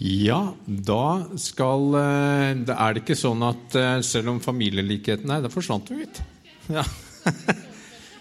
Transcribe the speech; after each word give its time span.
Ja, 0.00 0.54
da 0.64 1.28
skal 1.36 1.94
eh, 1.98 2.62
er 2.72 2.94
det 2.96 3.02
ikke 3.02 3.18
sånn 3.20 3.42
at 3.44 3.74
eh, 3.76 3.98
selv 4.06 4.32
om 4.32 4.38
familielikheten 4.40 5.28
Nei, 5.28 5.42
da 5.44 5.50
forsvant 5.52 5.90
hun, 5.92 6.00
litt. 6.00 6.22
Ja. 6.72 6.86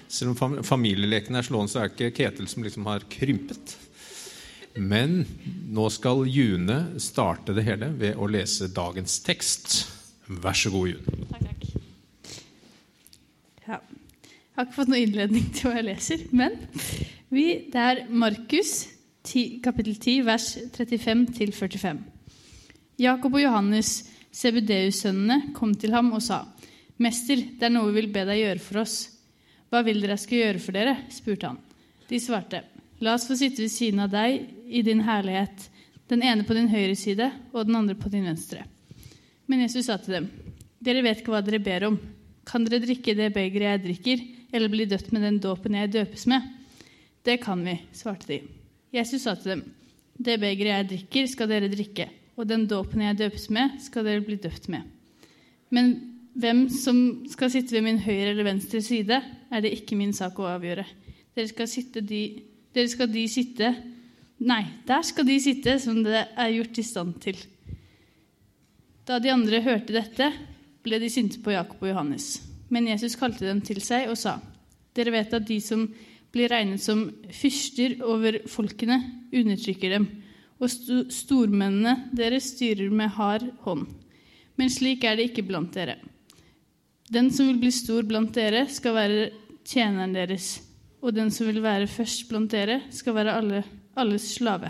Selv 0.10 0.34
om 0.34 0.36
fam 0.36 0.56
familieleken 0.66 1.38
er 1.38 1.46
slående, 1.46 1.70
så 1.72 1.84
er 1.84 1.92
det 1.92 2.10
ikke 2.10 2.16
Ketil 2.18 2.50
som 2.50 2.66
liksom 2.66 2.88
har 2.90 3.06
krympet. 3.14 3.76
Men 4.76 5.22
nå 5.70 5.86
skal 5.94 6.26
June 6.28 6.80
starte 7.00 7.54
det 7.54 7.68
hele 7.68 7.92
ved 8.00 8.18
å 8.18 8.28
lese 8.28 8.72
dagens 8.74 9.20
tekst. 9.22 9.78
Vær 10.26 10.58
så 10.58 10.74
god, 10.74 10.96
June. 10.96 11.30
Takk, 11.30 11.46
takk. 11.46 11.68
Ja. 13.70 13.80
Jeg 13.80 14.58
har 14.58 14.68
ikke 14.68 14.80
fått 14.82 14.92
noen 14.92 15.06
innledning 15.06 15.52
til 15.56 15.70
hva 15.70 15.78
jeg 15.78 15.92
leser, 15.94 16.26
men 16.36 16.58
vi, 17.30 17.46
det 17.70 17.86
er 17.94 18.08
Markus 18.10 18.82
10, 19.30 19.60
kapittel 19.62 19.94
10, 19.96 20.22
vers 20.26 20.46
35-45. 20.74 22.00
Jakob 23.00 23.36
og 23.38 23.44
Johannes, 23.44 23.92
Sebedeus-sønnene, 24.34 25.54
kom 25.54 25.76
til 25.78 25.94
ham 25.94 26.12
og 26.18 26.24
sa, 26.26 26.48
'Mester, 26.98 27.38
det 27.38 27.64
er 27.64 27.72
noe 27.72 27.92
vi 27.92 28.02
vil 28.02 28.10
be 28.12 28.26
deg 28.26 28.42
gjøre 28.42 28.64
for 28.66 28.82
oss.' 28.82 29.12
'Hva 29.70 29.84
vil 29.86 30.02
dere 30.02 30.18
jeg 30.18 30.26
skal 30.26 30.42
gjøre 30.42 30.60
for 30.60 30.74
dere?' 30.74 30.98
spurte 31.14 31.48
han. 31.48 31.62
De 32.10 32.20
svarte, 32.20 32.64
'La 33.00 33.14
oss 33.14 33.28
få 33.30 33.38
sitte 33.38 33.62
ved 33.62 33.72
siden 33.72 34.00
av 34.00 34.10
deg 34.10 34.50
i 34.68 34.82
din 34.82 35.06
herlighet, 35.06 35.70
den 36.10 36.24
ene 36.26 36.44
på 36.44 36.58
din 36.58 36.68
høyre 36.68 36.96
side 36.96 37.32
og 37.54 37.68
den 37.68 37.76
andre 37.76 37.96
på 37.96 38.10
din 38.10 38.26
venstre.' 38.26 38.66
Men 39.48 39.62
Jesus 39.62 39.86
sa 39.86 39.98
til 39.98 40.14
dem, 40.14 40.30
'Dere 40.82 41.04
vet 41.04 41.22
ikke 41.22 41.32
hva 41.32 41.46
dere 41.46 41.62
ber 41.62 41.86
om. 41.86 42.00
Kan 42.46 42.66
dere 42.66 42.82
drikke 42.82 43.16
det 43.16 43.34
begeret 43.34 43.78
jeg 43.78 43.84
drikker, 43.86 44.26
eller 44.54 44.70
bli 44.70 44.86
dødt 44.86 45.14
med 45.14 45.22
den 45.22 45.40
dåpen 45.40 45.76
jeg 45.76 45.94
døpes 45.94 46.26
med?' 46.26 46.50
'Det 47.24 47.42
kan 47.42 47.64
vi', 47.64 47.86
svarte 47.94 48.28
de. 48.28 48.59
Jesus 48.94 49.22
sa 49.22 49.36
til 49.36 49.52
dem, 49.52 49.64
'Det 50.18 50.40
begeret 50.40 50.78
jeg 50.78 50.90
drikker, 50.90 51.26
skal 51.28 51.50
dere 51.50 51.70
drikke, 51.70 52.10
og 52.38 52.50
den 52.50 52.68
dåpen 52.68 53.02
jeg 53.02 53.18
døpes 53.18 53.50
med, 53.50 53.80
skal 53.80 54.06
dere 54.06 54.22
bli 54.22 54.36
døpt 54.36 54.70
med.' 54.70 54.84
Men 55.70 56.18
hvem 56.34 56.70
som 56.70 57.26
skal 57.30 57.52
sitte 57.52 57.76
ved 57.76 57.82
min 57.82 58.00
høyre 58.00 58.32
eller 58.32 58.44
venstre 58.44 58.82
side, 58.82 59.22
er 59.52 59.62
det 59.62 59.74
ikke 59.74 59.96
min 59.96 60.14
sak 60.14 60.40
å 60.40 60.50
avgjøre. 60.50 60.86
Dere 61.36 61.48
skal, 61.48 61.68
sitte 61.68 62.02
de, 62.02 62.42
dere 62.74 62.88
skal 62.88 63.12
de 63.12 63.28
sitte 63.28 63.76
Nei, 64.40 64.64
der 64.88 65.02
skal 65.04 65.28
de 65.28 65.36
sitte 65.44 65.74
som 65.84 65.98
det 66.00 66.22
er 66.40 66.54
gjort 66.54 66.78
i 66.80 66.84
stand 66.88 67.18
til. 67.20 67.36
Da 69.04 69.18
de 69.20 69.34
andre 69.34 69.60
hørte 69.66 69.92
dette, 69.92 70.30
ble 70.80 71.00
de 71.02 71.10
sinte 71.12 71.42
på 71.44 71.52
Jakob 71.52 71.82
og 71.84 71.90
Johannes. 71.90 72.38
Men 72.72 72.88
Jesus 72.88 73.18
kalte 73.20 73.44
dem 73.44 73.60
til 73.66 73.82
seg 73.84 74.08
og 74.08 74.16
sa, 74.16 74.38
Dere 74.96 75.12
vet 75.12 75.36
at 75.36 75.44
de 75.48 75.60
som 75.60 75.84
blir 76.34 76.52
regnet 76.52 76.82
som 76.84 77.08
fyrster 77.34 77.98
over 78.06 78.42
folkene, 78.50 79.00
undertrykker 79.34 79.96
dem, 79.96 80.08
og 80.60 80.72
sto 80.72 81.04
stormennene 81.14 82.12
deres 82.16 82.52
styrer 82.54 82.92
med 82.92 83.14
hard 83.16 83.48
hånd. 83.64 83.88
Men 84.60 84.72
slik 84.72 85.06
er 85.08 85.18
det 85.18 85.30
ikke 85.30 85.48
blant 85.48 85.74
dere. 85.76 85.98
Den 87.10 87.32
som 87.34 87.48
vil 87.50 87.62
bli 87.62 87.72
stor 87.74 88.04
blant 88.06 88.36
dere, 88.36 88.68
skal 88.70 88.98
være 88.98 89.30
tjeneren 89.66 90.14
deres, 90.14 90.60
og 91.02 91.16
den 91.16 91.32
som 91.34 91.48
vil 91.48 91.64
være 91.64 91.88
først 91.90 92.28
blant 92.30 92.52
dere, 92.52 92.82
skal 92.94 93.16
være 93.18 93.38
alle, 93.40 93.64
alles 93.98 94.28
slave. 94.36 94.70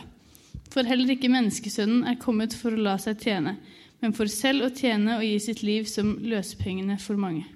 For 0.69 0.85
heller 0.85 1.15
ikke 1.15 1.31
menneskesønnen 1.33 2.05
er 2.07 2.19
kommet 2.21 2.53
for 2.55 2.75
å 2.75 2.85
la 2.85 2.95
seg 3.01 3.19
tjene, 3.25 3.57
men 3.99 4.13
for 4.15 4.29
selv 4.31 4.67
å 4.67 4.71
tjene 4.71 5.17
og 5.17 5.25
gi 5.25 5.35
sitt 5.49 5.63
liv 5.65 5.89
som 5.89 6.13
løsepengene 6.21 6.99
for 7.01 7.19
mange. 7.19 7.47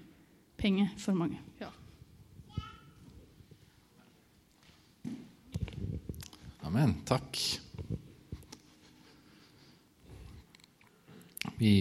Penge 0.59 0.89
for 0.99 1.15
mange. 1.15 1.37
Amen. 6.73 6.95
Takk. 7.05 7.37
Vi 11.59 11.73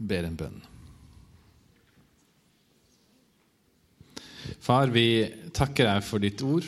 ber 0.00 0.24
en 0.24 0.38
bønn. 0.40 0.56
Far, 4.64 4.88
vi 4.88 5.04
takker 5.52 5.84
deg 5.90 6.00
for 6.08 6.24
ditt 6.24 6.40
ord. 6.48 6.64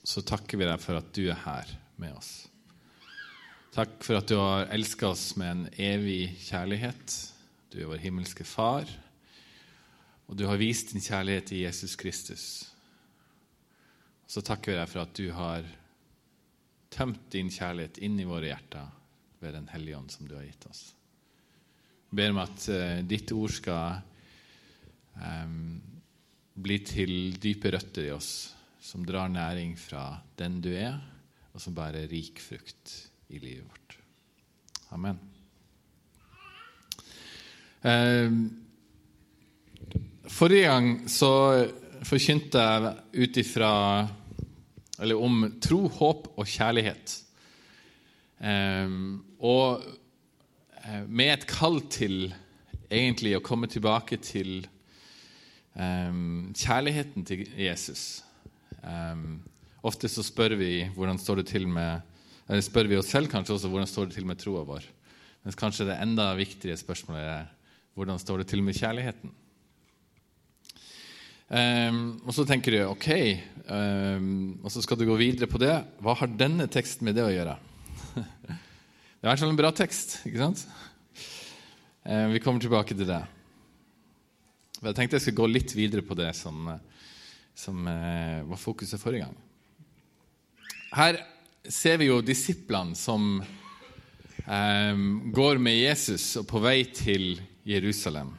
Så 0.00 0.24
takker 0.24 0.62
vi 0.62 0.70
deg 0.70 0.80
for 0.80 1.02
at 1.02 1.12
du 1.12 1.26
er 1.26 1.44
her 1.44 1.76
med 2.00 2.16
oss. 2.16 2.32
Takk 3.76 4.00
for 4.00 4.22
at 4.22 4.32
du 4.32 4.38
har 4.40 4.72
elska 4.72 5.12
oss 5.12 5.34
med 5.36 5.52
en 5.52 5.62
evig 5.76 6.32
kjærlighet. 6.48 7.20
Du 7.68 7.82
er 7.82 7.92
vår 7.92 8.06
himmelske 8.08 8.48
far, 8.48 8.88
og 10.24 10.40
du 10.40 10.48
har 10.48 10.64
vist 10.64 10.96
din 10.96 11.04
kjærlighet 11.04 11.52
i 11.52 11.66
Jesus 11.66 11.92
Kristus. 11.92 12.50
Så 14.24 14.40
takker 14.40 14.72
vi 14.72 14.80
deg 14.80 14.94
for 14.96 15.04
at 15.04 15.18
du 15.20 15.26
har 15.36 15.74
tømt 16.94 17.26
din 17.34 17.50
kjærlighet 17.52 17.98
inn 18.06 18.20
i 18.22 18.28
våre 18.28 18.52
hjerter 18.52 18.92
ved 19.42 19.56
Den 19.56 19.68
hellige 19.72 19.98
ånd 19.98 20.12
som 20.12 20.28
du 20.28 20.36
har 20.38 20.46
gitt 20.46 20.66
oss. 20.70 20.86
Jeg 22.10 22.20
ber 22.20 22.32
om 22.32 22.42
at 22.44 22.68
uh, 22.70 23.00
ditt 23.04 23.32
ord 23.34 23.52
skal 23.52 23.98
um, 25.18 25.80
bli 26.54 26.78
til 26.86 27.34
dype 27.42 27.72
røtter 27.74 28.06
i 28.06 28.14
oss, 28.14 28.30
som 28.80 29.04
drar 29.06 29.28
næring 29.32 29.74
fra 29.80 30.06
den 30.38 30.60
du 30.62 30.70
er, 30.70 31.00
og 31.52 31.62
som 31.62 31.74
bærer 31.74 32.06
rik 32.10 32.40
frukt 32.42 32.94
i 33.34 33.40
livet 33.42 33.66
vårt. 33.66 33.98
Amen. 34.94 35.18
Uh, 37.84 38.30
forrige 40.30 40.70
gang 40.70 40.92
så 41.10 41.32
forkynte 42.04 42.62
jeg 42.62 42.94
ut 43.24 43.40
ifra 43.40 43.72
Eller 45.02 45.18
om 45.18 45.48
tro, 45.62 45.86
håp 45.90 46.28
og 46.38 46.46
kjærlighet. 46.46 47.16
Um, 48.38 49.24
og 49.42 49.82
med 51.08 51.32
et 51.32 51.46
kall 51.48 51.80
til 51.90 52.28
egentlig 52.92 53.34
å 53.38 53.42
komme 53.44 53.68
tilbake 53.70 54.18
til 54.22 54.66
um, 55.74 56.52
kjærligheten 56.54 57.24
til 57.26 57.44
Jesus. 57.58 58.22
Um, 58.82 59.40
ofte 59.84 60.10
så 60.12 60.24
spør 60.26 60.58
vi 60.60 60.72
med 61.72 62.02
spør 62.60 62.90
vi 62.90 62.98
oss 63.00 63.08
selv 63.08 63.30
kanskje 63.32 63.56
også 63.56 63.70
hvordan 63.72 63.88
står 63.88 64.10
det 64.10 64.18
til 64.18 64.28
med 64.28 64.40
troa 64.40 64.64
vår. 64.68 64.84
Mens 65.44 65.56
kanskje 65.56 65.88
det 65.88 65.96
enda 66.00 66.30
viktigere 66.36 66.76
spørsmålet 66.80 67.24
er 67.24 67.46
hvordan 67.96 68.20
står 68.20 68.42
det 68.42 68.50
til 68.50 68.62
med 68.64 68.76
kjærligheten. 68.76 69.32
Um, 71.54 71.98
og 72.26 72.34
så 72.34 72.42
tenker 72.48 72.74
du 72.74 72.80
ok, 72.88 73.08
um, 73.68 74.56
og 74.64 74.72
så 74.74 74.80
skal 74.82 74.98
du 74.98 75.04
gå 75.06 75.14
videre 75.20 75.46
på 75.46 75.60
det. 75.62 75.76
Hva 76.02 76.16
har 76.18 76.32
denne 76.34 76.66
teksten 76.66 77.06
med 77.06 77.14
det 77.14 77.22
å 77.22 77.30
gjøre? 77.30 77.54
det 78.16 78.24
er 78.24 79.22
i 79.22 79.28
hvert 79.28 79.42
fall 79.44 79.52
en 79.52 79.60
bra 79.60 79.70
tekst. 79.76 80.16
ikke 80.26 80.40
sant? 80.40 80.64
Um, 82.02 82.32
vi 82.34 82.42
kommer 82.42 82.64
tilbake 82.64 82.96
til 82.98 83.06
det. 83.06 83.20
Jeg 84.80 84.98
tenkte 84.98 85.20
jeg 85.20 85.28
skulle 85.28 85.44
gå 85.44 85.50
litt 85.52 85.76
videre 85.78 86.02
på 86.02 86.18
det 86.18 86.32
som, 86.34 86.66
som 87.54 87.86
uh, 87.86 88.42
var 88.50 88.60
fokuset 88.60 88.98
forrige 88.98 89.28
gang. 89.28 89.38
Her 90.98 91.22
ser 91.70 92.02
vi 92.02 92.10
jo 92.10 92.22
disiplene 92.22 92.98
som 92.98 93.38
går 94.44 95.60
med 95.62 95.78
Jesus 95.78 96.26
og 96.36 96.44
på 96.50 96.60
vei 96.60 96.82
til 96.92 97.38
Jerusalem. 97.64 98.34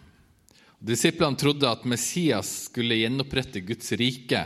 Disiplene 0.85 1.37
trodde 1.39 1.65
at 1.65 1.85
Messias 1.89 2.49
skulle 2.67 2.99
gjenopprette 2.99 3.63
Guds 3.65 3.87
rike 3.97 4.43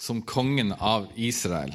som 0.00 0.18
kongen 0.26 0.72
av 0.74 1.04
Israel. 1.14 1.70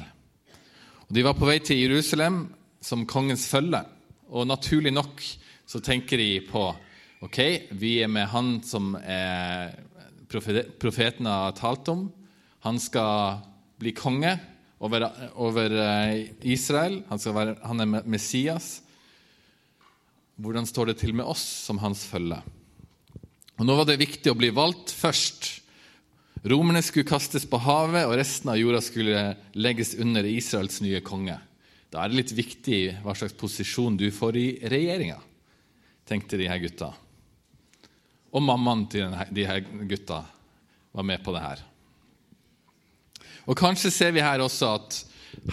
Og 1.06 1.14
de 1.16 1.22
var 1.24 1.36
på 1.38 1.46
vei 1.48 1.62
til 1.64 1.80
Jerusalem 1.80 2.42
som 2.84 3.06
kongens 3.08 3.46
følge. 3.48 3.80
Og 4.28 4.44
naturlig 4.50 4.92
nok 4.92 5.22
så 5.64 5.80
tenker 5.80 6.20
de 6.20 6.42
på 6.44 6.66
ok, 7.24 7.38
vi 7.72 7.94
er 8.04 8.10
med 8.12 8.28
han 8.34 8.58
som 8.66 8.92
er 9.00 9.72
profeten 10.28 11.30
har 11.30 11.56
talt 11.56 11.88
om. 11.88 12.10
Han 12.68 12.82
skal 12.82 13.40
bli 13.80 13.94
konge 13.96 14.34
over, 14.76 15.08
over 15.40 15.78
Israel. 16.44 17.00
Han, 17.08 17.24
være, 17.38 17.56
han 17.64 17.80
er 17.80 18.04
Messias. 18.04 18.82
Hvordan 20.36 20.68
står 20.68 20.92
det 20.92 20.98
til 21.00 21.16
med 21.16 21.24
oss 21.24 21.46
som 21.64 21.80
hans 21.80 22.04
følge? 22.10 22.42
Og 23.56 23.64
Nå 23.64 23.76
var 23.78 23.88
det 23.88 24.00
viktig 24.02 24.32
å 24.32 24.36
bli 24.36 24.50
valgt 24.54 24.92
først. 24.92 25.48
Romerne 26.46 26.82
skulle 26.84 27.08
kastes 27.08 27.46
på 27.48 27.58
havet, 27.64 28.04
og 28.04 28.18
resten 28.20 28.52
av 28.52 28.58
jorda 28.60 28.82
skulle 28.84 29.22
legges 29.56 29.94
under 29.98 30.26
Israels 30.28 30.82
nye 30.84 31.00
konge. 31.04 31.38
Da 31.90 32.02
er 32.02 32.12
det 32.12 32.20
litt 32.20 32.34
viktig 32.36 32.80
hva 33.04 33.14
slags 33.16 33.36
posisjon 33.38 33.96
du 33.96 34.10
får 34.12 34.36
i 34.36 34.46
regjeringa, 34.68 35.16
tenkte 36.06 36.38
de 36.38 36.48
her 36.50 36.60
gutta. 36.60 36.92
Og 38.36 38.44
mammaen 38.44 38.84
til 38.92 39.14
de 39.32 39.46
her 39.48 39.62
gutta 39.88 40.20
var 40.92 41.06
med 41.08 41.22
på 41.24 41.32
det 41.32 41.42
her. 41.44 41.64
Og 43.46 43.56
Kanskje 43.56 43.92
ser 43.94 44.12
vi 44.12 44.24
her 44.24 44.42
også 44.42 44.74
at 44.76 45.00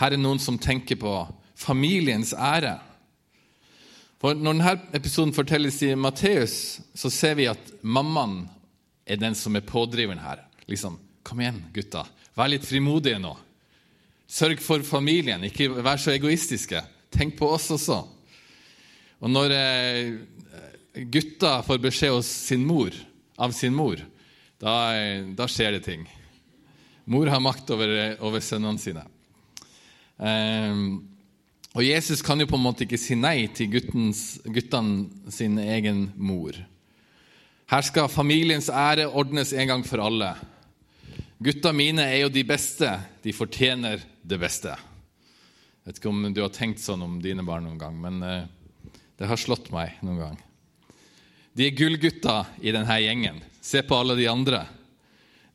her 0.01 0.15
er 0.15 0.19
noen 0.19 0.41
som 0.41 0.57
tenker 0.59 0.97
på 0.99 1.13
familiens 1.55 2.33
ære. 2.33 2.75
For 4.23 4.39
Når 4.39 4.55
denne 4.55 4.73
episoden 4.95 5.33
fortelles 5.35 5.81
i 5.83 5.89
Matteus, 5.99 6.79
så 6.95 7.09
ser 7.11 7.33
vi 7.35 7.49
at 7.51 7.73
mammaen 7.83 8.45
er 9.03 9.19
den 9.19 9.35
som 9.35 9.57
er 9.59 9.65
pådriveren 9.67 10.21
her. 10.23 10.45
Liksom, 10.71 10.95
Kom 11.27 11.41
igjen, 11.43 11.59
gutta. 11.75 12.05
Vær 12.35 12.49
litt 12.51 12.63
frimodige 12.67 13.19
nå. 13.19 13.33
Sørg 14.27 14.63
for 14.63 14.83
familien. 14.87 15.43
Ikke 15.43 15.69
vær 15.75 15.99
så 15.99 16.11
egoistiske. 16.15 16.79
Tenk 17.11 17.35
på 17.39 17.47
oss 17.51 17.69
også. 17.75 17.99
Og 19.23 19.31
når 19.31 19.55
eh, 19.55 21.03
gutta 21.11 21.57
får 21.67 21.83
beskjed 21.83 22.23
sin 22.27 22.63
mor, 22.67 22.95
av 23.35 23.55
sin 23.55 23.75
mor, 23.75 23.99
da, 24.59 24.73
eh, 24.95 25.31
da, 25.35 25.47
skjer 25.51 25.77
det 25.77 25.83
ting. 25.87 26.07
Mor 27.11 27.27
har 27.31 27.43
makt 27.43 27.75
over, 27.75 27.95
over 28.23 28.43
sønnene 28.43 28.79
sine. 28.79 29.03
Eh, 30.15 30.83
og 31.73 31.81
Jesus 31.81 32.21
kan 32.21 32.37
jo 32.37 32.45
på 32.49 32.57
en 32.59 32.65
måte 32.67 32.85
ikke 32.85 32.99
si 33.01 33.15
nei 33.17 33.47
til 33.55 33.71
guttens, 33.73 34.37
guttene 34.45 35.31
sin 35.33 35.57
egen 35.57 36.05
mor. 36.21 36.53
Her 37.73 37.85
skal 37.85 38.11
familiens 38.13 38.69
ære 38.69 39.07
ordnes 39.09 39.55
en 39.57 39.69
gang 39.71 39.85
for 39.87 40.03
alle. 40.03 40.35
Gutta 41.43 41.71
mine 41.73 42.05
er 42.05 42.21
jo 42.21 42.29
de 42.29 42.43
beste. 42.45 42.91
De 43.25 43.33
fortjener 43.33 44.03
det 44.21 44.37
beste. 44.39 44.75
Jeg 44.77 45.89
vet 45.89 45.97
ikke 45.99 46.11
om 46.11 46.27
du 46.29 46.43
har 46.43 46.53
tenkt 46.53 46.83
sånn 46.83 47.01
om 47.03 47.17
dine 47.23 47.43
barn 47.43 47.65
noen 47.65 47.79
gang, 47.81 47.97
men 47.99 48.21
eh, 48.23 48.45
det 49.17 49.27
har 49.27 49.41
slått 49.41 49.71
meg 49.73 49.97
noen 50.05 50.21
gang. 50.21 50.37
De 51.57 51.65
er 51.65 51.75
gullgutta 51.75 52.37
i 52.61 52.71
denne 52.75 52.99
gjengen. 53.01 53.41
Se 53.65 53.81
på 53.81 53.97
alle 53.97 54.15
de 54.19 54.29
andre. 54.29 54.61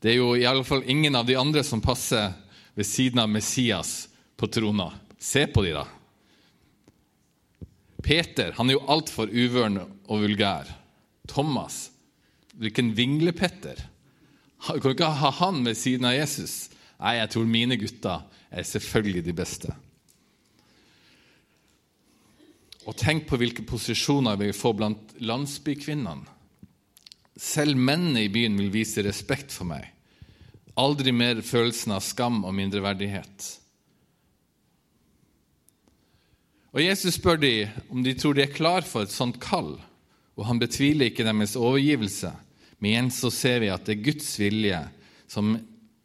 Det 0.03 0.11
er 0.11 0.19
jo 0.19 0.33
i 0.35 0.45
alle 0.47 0.67
fall 0.67 0.83
ingen 0.83 1.15
av 1.15 1.25
de 1.27 1.39
andre 1.39 1.63
som 1.63 1.81
passer 1.81 2.35
ved 2.75 2.87
siden 2.87 3.23
av 3.23 3.31
Messias 3.31 4.09
på 4.39 4.51
trona. 4.51 4.91
Se 5.19 5.47
på 5.47 5.63
de, 5.63 5.73
da. 5.79 5.87
Peter 8.09 8.55
han 8.57 8.71
er 8.71 8.79
jo 8.79 8.87
altfor 8.89 9.29
uvøren 9.29 9.77
og 10.09 10.23
vulgær. 10.23 10.69
Thomas 11.29 11.91
Hvilken 12.59 12.89
vinglepetter. 12.97 13.77
Du 14.67 14.81
kan 14.81 14.91
ikke 14.91 15.11
ha 15.15 15.29
han 15.37 15.61
ved 15.63 15.77
siden 15.79 16.09
av 16.09 16.17
Jesus. 16.17 16.67
Nei, 16.99 17.13
jeg 17.21 17.31
tror 17.31 17.45
mine 17.47 17.77
gutter 17.79 18.25
er 18.51 18.65
selvfølgelig 18.67 19.21
de 19.29 19.35
beste. 19.37 19.75
Og 22.83 22.97
tenk 22.99 23.29
på 23.29 23.39
hvilke 23.39 23.63
posisjoner 23.69 24.35
vi 24.41 24.49
får 24.57 24.75
blant 24.75 25.15
landsbykvinnene. 25.23 26.35
Selv 27.39 27.79
mennene 27.79 28.25
i 28.25 28.33
byen 28.33 28.57
vil 28.59 28.73
vise 28.73 29.05
respekt 29.05 29.55
for 29.55 29.69
meg. 29.69 29.85
Aldri 30.75 31.13
mer 31.15 31.39
følelsen 31.45 31.95
av 31.95 32.03
skam 32.03 32.41
og 32.43 32.51
mindreverdighet. 32.57 33.45
Og 36.69 36.83
Jesus 36.83 37.17
spør 37.17 37.39
de 37.41 37.53
om 37.89 38.03
de 38.05 38.13
tror 38.17 38.37
de 38.37 38.45
er 38.45 38.53
klar 38.53 38.85
for 38.85 39.05
et 39.05 39.13
sånt 39.13 39.39
kall, 39.41 39.73
og 40.37 40.45
han 40.45 40.61
betviler 40.61 41.09
ikke 41.09 41.25
deres 41.25 41.57
overgivelse. 41.59 42.31
Men 42.79 42.91
igjen 42.91 43.11
så 43.11 43.31
ser 43.33 43.59
vi 43.63 43.71
at 43.73 43.87
det 43.87 43.97
er 43.97 44.05
Guds 44.05 44.29
vilje 44.39 44.83
som 45.29 45.55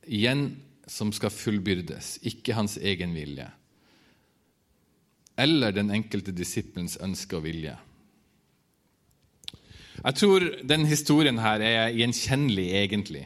igjen 0.05 0.47
som 0.91 1.13
skal 1.15 1.33
fullbyrdes, 1.33 2.19
ikke 2.27 2.57
hans 2.57 2.77
egen 2.81 3.15
vilje. 3.17 3.47
Eller 5.41 5.75
den 5.75 5.91
enkelte 5.95 6.35
disippelens 6.35 6.97
ønske 7.03 7.39
og 7.39 7.47
vilje. 7.47 7.77
Jeg 10.05 10.19
tror 10.21 10.45
denne 10.67 10.91
historien 10.91 11.39
her 11.41 11.63
er 11.65 11.95
gjenkjennelig, 11.97 12.67
egentlig, 12.77 13.25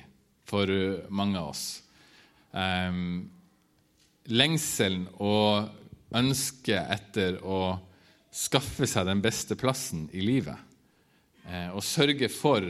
for 0.48 0.70
mange 1.10 1.40
av 1.40 1.50
oss. 1.50 1.64
Um, 2.52 3.28
lengselen 4.28 5.08
og 5.18 5.68
ønsket 6.14 6.88
etter 6.94 7.38
å 7.44 7.76
skaffe 8.32 8.86
seg 8.88 9.08
den 9.08 9.22
beste 9.24 9.56
plassen 9.58 10.06
i 10.12 10.22
livet. 10.24 10.56
Eh, 11.48 11.68
og 11.72 11.84
sørge 11.84 12.28
for 12.32 12.64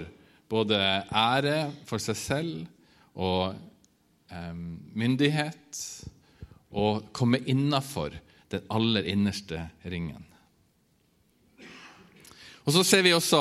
både 0.49 0.79
ære 1.11 1.59
for 1.89 2.03
seg 2.03 2.19
selv 2.19 3.19
og 3.19 3.55
eh, 4.33 4.55
myndighet. 4.55 5.83
Og 6.79 7.09
komme 7.17 7.41
innafor 7.49 8.13
den 8.53 8.65
aller 8.73 9.07
innerste 9.09 9.63
ringen. 9.89 10.25
Og 12.69 12.75
Så 12.75 12.85
ser 12.85 13.03
vi 13.05 13.15
også 13.17 13.41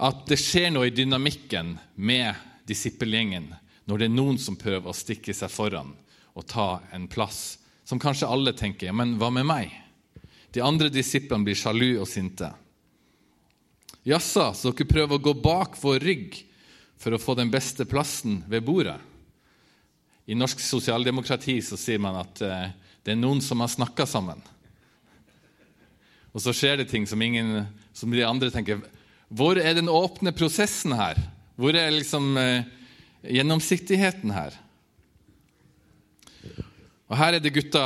at 0.00 0.24
det 0.28 0.38
skjer 0.40 0.70
noe 0.72 0.88
i 0.88 0.94
dynamikken 0.94 1.74
med 1.96 2.32
disippelgjengen 2.68 3.50
når 3.86 4.00
det 4.00 4.08
er 4.08 4.16
noen 4.16 4.38
som 4.40 4.56
prøver 4.58 4.88
å 4.88 4.96
stikke 4.96 5.34
seg 5.36 5.52
foran 5.52 5.92
og 6.36 6.48
ta 6.48 6.80
en 6.96 7.06
plass 7.08 7.58
som 7.86 8.00
kanskje 8.02 8.28
alle 8.28 8.54
tenker 8.56 8.94
men 8.94 9.14
hva 9.20 9.30
med 9.30 9.46
meg? 9.46 9.70
De 10.50 10.62
andre 10.64 10.90
disiplene 10.90 11.46
blir 11.46 11.58
sjalu 11.58 12.00
og 12.00 12.08
sinte. 12.10 12.48
Jaså, 14.06 14.50
så 14.54 14.72
dere 14.72 14.88
prøver 14.90 15.18
å 15.18 15.22
gå 15.22 15.34
bak 15.42 15.78
vår 15.80 16.02
rygg 16.02 16.40
for 16.98 17.14
å 17.14 17.20
få 17.20 17.36
den 17.38 17.50
beste 17.52 17.86
plassen 17.88 18.40
ved 18.50 18.64
bordet? 18.66 18.98
I 20.26 20.34
norsk 20.34 20.62
sosialdemokrati 20.62 21.60
så 21.62 21.78
sier 21.78 22.00
man 22.02 22.18
at 22.18 22.42
eh, 22.42 22.68
det 23.06 23.14
er 23.14 23.20
noen 23.20 23.42
som 23.44 23.62
har 23.62 23.70
snakka 23.70 24.06
sammen. 24.10 24.40
Og 26.34 26.42
så 26.42 26.54
skjer 26.54 26.80
det 26.80 26.88
ting 26.90 27.06
som, 27.06 27.22
ingen, 27.22 27.68
som 27.94 28.10
de 28.12 28.24
andre 28.26 28.50
tenker 28.52 28.82
Hvor 29.28 29.56
er 29.56 29.76
den 29.78 29.88
åpne 29.88 30.34
prosessen 30.36 30.92
her? 30.98 31.18
Hvor 31.56 31.78
er 31.78 31.94
liksom 31.94 32.34
eh, 32.40 32.66
gjennomsiktigheten 33.22 34.34
her? 34.34 34.58
Og 37.06 37.18
Her 37.20 37.36
er 37.36 37.42
det 37.42 37.54
gutta, 37.54 37.82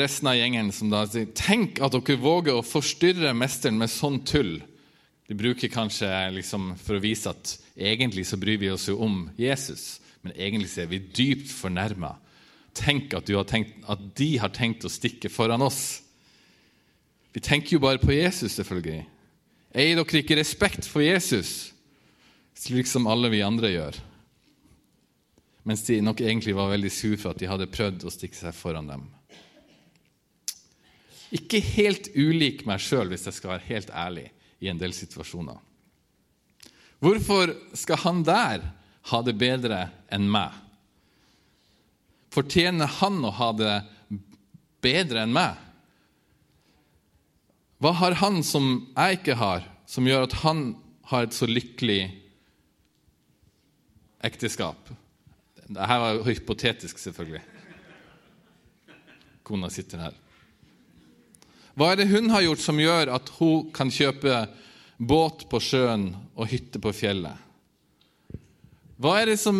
resten 0.00 0.30
av 0.30 0.38
gjengen, 0.38 0.70
som 0.72 0.92
da 0.92 1.04
sier 1.04 1.28
Tenk 1.36 1.80
at 1.84 1.92
dere 1.92 2.20
våger 2.20 2.56
å 2.56 2.64
forstyrre 2.64 3.34
mesteren 3.36 3.76
med 3.80 3.92
sånn 3.92 4.22
tull. 4.24 4.62
De 5.28 5.36
bruker 5.36 5.70
kanskje 5.72 6.08
liksom 6.38 6.72
for 6.80 6.96
å 6.96 7.02
vise 7.02 7.30
at 7.30 7.56
egentlig 7.76 8.24
så 8.28 8.38
bryr 8.40 8.60
vi 8.60 8.70
oss 8.72 8.88
jo 8.88 8.98
om 9.04 9.26
Jesus, 9.36 10.00
men 10.24 10.34
egentlig 10.36 10.72
så 10.72 10.84
er 10.84 10.90
vi 10.90 11.02
dypt 11.04 11.52
fornærma. 11.52 12.14
Tenk 12.76 13.12
at, 13.16 13.28
tenkt, 13.50 13.76
at, 13.84 14.06
de 14.16 14.30
har 14.40 14.52
tenkt 14.56 14.86
å 14.88 14.92
stikke 14.92 15.28
foran 15.32 15.64
oss. 15.64 16.00
Vi 17.32 17.40
tenker 17.44 17.76
jo 17.76 17.82
bare 17.84 18.00
på 18.00 18.14
Jesus, 18.16 18.54
selvfølgelig. 18.56 19.04
Eier 19.72 20.00
dere 20.00 20.20
ikke 20.20 20.36
respekt 20.40 20.88
for 20.88 21.04
Jesus, 21.04 21.72
slik 22.56 22.88
som 22.88 23.08
alle 23.08 23.28
vi 23.32 23.44
andre 23.44 23.72
gjør? 23.72 24.00
Mens 25.62 25.84
de 25.86 26.00
nok 26.02 26.20
egentlig 26.20 26.54
var 26.56 26.72
veldig 26.72 26.90
sur 26.92 27.16
for 27.20 27.32
at 27.32 27.42
de 27.42 27.50
hadde 27.50 27.70
prøvd 27.70 28.06
å 28.06 28.12
stikke 28.12 28.38
seg 28.38 28.54
foran 28.56 28.90
dem. 28.90 29.04
Ikke 31.32 31.62
helt 31.64 32.10
ulik 32.12 32.66
meg 32.68 32.82
sjøl, 32.82 33.08
hvis 33.12 33.24
jeg 33.28 33.38
skal 33.38 33.54
være 33.54 33.68
helt 33.70 33.92
ærlig, 33.94 34.26
i 34.62 34.68
en 34.70 34.80
del 34.80 34.92
situasjoner. 34.94 35.56
Hvorfor 37.02 37.54
skal 37.78 37.98
han 38.04 38.20
der 38.26 38.66
ha 39.10 39.20
det 39.26 39.34
bedre 39.38 39.86
enn 40.12 40.28
meg? 40.30 40.52
Fortjener 42.32 42.90
han 43.00 43.18
å 43.26 43.32
ha 43.34 43.50
det 43.56 43.74
bedre 44.84 45.24
enn 45.24 45.34
meg? 45.34 45.56
Hva 47.82 47.90
har 47.98 48.20
han 48.20 48.42
som 48.46 48.68
jeg 48.94 49.18
ikke 49.18 49.38
har, 49.40 49.64
som 49.90 50.06
gjør 50.06 50.28
at 50.28 50.36
han 50.44 50.60
har 51.10 51.26
et 51.26 51.34
så 51.34 51.48
lykkelig 51.50 52.04
ekteskap? 54.22 54.92
Dette 55.72 55.98
var 56.02 56.20
hypotetisk, 56.26 56.98
selvfølgelig. 57.00 57.42
Kona 59.42 59.70
sitter 59.72 60.04
her. 60.06 60.18
Hva 61.72 61.92
er 61.92 62.02
det 62.02 62.10
hun 62.10 62.28
har 62.32 62.44
gjort 62.44 62.60
som 62.60 62.80
gjør 62.80 63.14
at 63.16 63.30
hun 63.38 63.70
kan 63.74 63.90
kjøpe 63.92 64.42
båt 65.00 65.46
på 65.50 65.60
sjøen 65.62 66.10
og 66.36 66.50
hytte 66.50 66.80
på 66.82 66.92
fjellet? 66.94 67.38
Hva 69.02 69.16
er 69.22 69.32
det 69.32 69.38
som, 69.40 69.56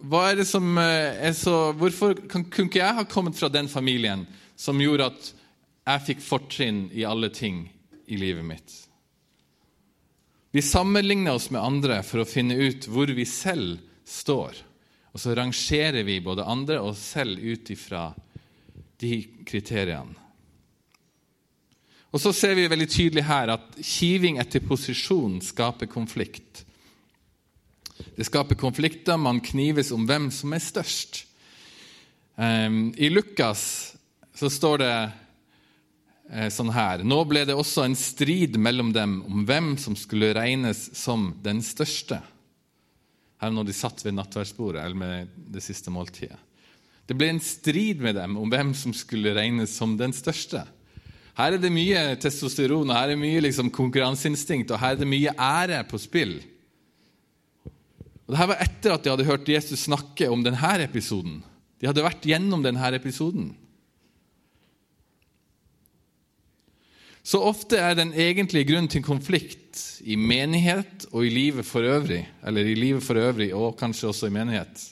er 0.00 0.38
det 0.40 0.46
som 0.48 0.72
eh, 0.80 1.20
er 1.28 1.34
så 1.36 1.70
Hvorfor 1.78 2.16
kan, 2.24 2.46
kunne 2.48 2.72
ikke 2.72 2.80
jeg 2.80 2.96
ha 2.96 3.04
kommet 3.06 3.36
fra 3.38 3.52
den 3.52 3.68
familien 3.70 4.24
som 4.58 4.80
gjorde 4.80 5.10
at 5.12 5.28
jeg 5.90 6.06
fikk 6.08 6.24
fortrinn 6.24 6.86
i 6.96 7.04
alle 7.06 7.30
ting 7.34 7.66
i 8.10 8.18
livet 8.18 8.46
mitt? 8.46 8.72
Vi 10.50 10.64
sammenligner 10.64 11.36
oss 11.36 11.52
med 11.54 11.62
andre 11.62 12.00
for 12.02 12.24
å 12.24 12.26
finne 12.26 12.56
ut 12.58 12.88
hvor 12.90 13.12
vi 13.14 13.28
selv 13.28 13.78
står. 14.08 14.56
Og 15.10 15.20
så 15.20 15.34
rangerer 15.34 16.04
vi 16.06 16.20
både 16.22 16.46
andre 16.46 16.78
og 16.80 16.92
oss 16.92 17.02
selv 17.16 17.40
ut 17.42 17.70
ifra 17.72 18.10
de 19.00 19.14
kriteriene. 19.46 20.16
Og 22.10 22.18
så 22.18 22.32
ser 22.34 22.56
vi 22.58 22.66
veldig 22.70 22.88
tydelig 22.90 23.22
her 23.28 23.52
at 23.54 23.76
kiving 23.86 24.40
etter 24.42 24.62
posisjon 24.66 25.38
skaper 25.46 25.86
konflikt. 25.90 26.64
Det 28.16 28.26
skaper 28.26 28.58
konflikter, 28.58 29.20
man 29.20 29.38
knives 29.44 29.92
om 29.94 30.08
hvem 30.08 30.26
som 30.34 30.56
er 30.56 30.64
størst. 30.64 31.22
Um, 32.34 32.90
I 32.98 33.12
Lukas 33.12 33.62
så 34.34 34.48
står 34.50 34.80
det 34.80 34.94
eh, 36.32 36.48
sånn 36.48 36.70
her 36.72 37.02
Nå 37.04 37.18
ble 37.28 37.42
det 37.44 37.52
også 37.58 37.82
en 37.84 37.96
strid 37.98 38.56
mellom 38.56 38.94
dem 38.96 39.18
om 39.28 39.42
hvem 39.44 39.74
som 39.78 39.98
skulle 39.98 40.32
regnes 40.32 40.86
som 40.96 41.34
den 41.44 41.60
største 41.66 42.22
her 43.40 43.52
når 43.54 43.68
de 43.68 43.76
satt 43.76 44.02
ved 44.04 44.16
nattverdsbordet 44.16 44.82
eller 44.82 45.00
med 45.00 45.34
det 45.50 45.62
siste 45.64 45.92
måltidet. 45.92 46.38
Det 47.08 47.16
ble 47.18 47.32
en 47.32 47.42
strid 47.42 48.02
med 48.04 48.14
dem 48.20 48.36
om 48.38 48.50
hvem 48.52 48.70
som 48.76 48.94
skulle 48.94 49.32
regnes 49.34 49.72
som 49.74 49.96
den 49.98 50.12
største. 50.14 50.62
Her 51.40 51.56
er 51.56 51.62
det 51.62 51.72
mye 51.72 52.02
testosteron, 52.20 52.90
og 52.90 52.94
her 52.94 53.08
er 53.08 53.14
det 53.16 53.22
mye 53.22 53.42
liksom, 53.42 53.70
konkurranseinstinkt, 53.74 54.70
og 54.70 54.78
her 54.82 54.94
er 54.94 55.00
det 55.00 55.08
mye 55.10 55.34
ære 55.34 55.80
på 55.90 55.98
spill. 55.98 56.36
Og 58.28 58.34
Dette 58.36 58.46
var 58.52 58.62
etter 58.62 58.94
at 58.94 59.02
de 59.02 59.10
hadde 59.10 59.26
hørt 59.26 59.50
Jesus 59.50 59.88
snakke 59.88 60.28
om 60.30 60.44
denne 60.46 60.74
episoden. 60.84 61.40
De 61.80 61.88
hadde 61.88 62.04
vært 62.04 62.28
gjennom 62.28 62.62
denne 62.62 62.92
episoden. 62.94 63.54
Så 67.22 67.40
ofte 67.44 67.76
er 67.76 67.96
den 67.98 68.14
egentlige 68.16 68.70
grunnen 68.70 68.88
til 68.90 69.04
konflikt 69.04 70.00
i 70.08 70.16
menighet 70.16 71.06
og 71.12 71.26
i 71.26 71.32
livet 71.32 71.66
for 71.68 71.84
øvrig, 71.84 72.22
eller 72.46 72.64
i 72.64 72.78
livet 72.78 73.04
for 73.04 73.20
øvrig 73.20 73.52
og 73.54 73.76
kanskje 73.80 74.08
også 74.08 74.30
i 74.30 74.34
menighet, 74.34 74.86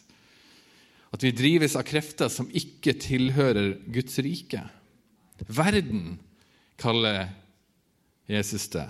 at 1.09 1.25
vi 1.25 1.33
drives 1.33 1.77
av 1.79 1.87
krefter 1.89 2.29
som 2.33 2.51
ikke 2.53 2.93
tilhører 3.01 3.79
Guds 3.89 4.19
rike. 4.21 4.61
Verden 5.49 6.19
kaller 6.79 7.31
Jesus 8.29 8.69
det. 8.75 8.85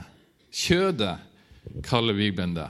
Kjødet 0.50 1.14
kaller 1.86 2.16
Bibelen 2.18 2.56
det. 2.56 2.68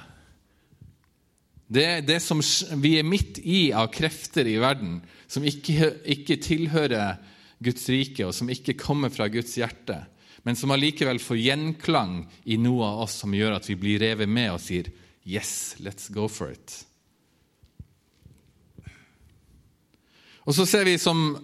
Det 1.68 1.86
det 2.08 2.20
som 2.24 2.40
vi 2.80 2.94
er 2.98 3.08
midt 3.08 3.40
i 3.44 3.70
av 3.76 3.90
krefter 3.92 4.48
i 4.48 4.58
verden, 4.60 5.00
som 5.28 5.44
ikke, 5.44 5.94
ikke 6.04 6.38
tilhører 6.44 7.18
Guds 7.64 7.88
rike, 7.92 8.26
og 8.26 8.34
som 8.36 8.48
ikke 8.52 8.76
kommer 8.78 9.12
fra 9.12 9.28
Guds 9.32 9.56
hjerte, 9.56 10.02
men 10.48 10.56
som 10.56 10.70
allikevel 10.72 11.18
får 11.20 11.36
gjenklang 11.36 12.22
i 12.48 12.56
noe 12.56 12.86
av 12.86 13.02
oss 13.04 13.18
som 13.20 13.34
gjør 13.36 13.58
at 13.58 13.66
vi 13.68 13.74
blir 13.76 13.98
revet 14.00 14.30
med 14.32 14.48
og 14.54 14.62
sier 14.64 14.86
'Yes, 15.28 15.76
let's 15.76 16.08
go 16.08 16.24
for 16.24 16.48
it'. 16.48 16.86
Og 20.48 20.54
så 20.56 20.64
ser 20.64 20.84
vi, 20.88 20.96
som 20.96 21.36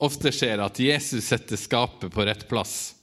ofte 0.00 0.32
skjer, 0.32 0.64
at 0.64 0.80
Jesus 0.80 1.24
setter 1.24 1.56
skapet 1.56 2.08
på 2.08 2.24
rett 2.24 2.48
plass. 2.48 2.94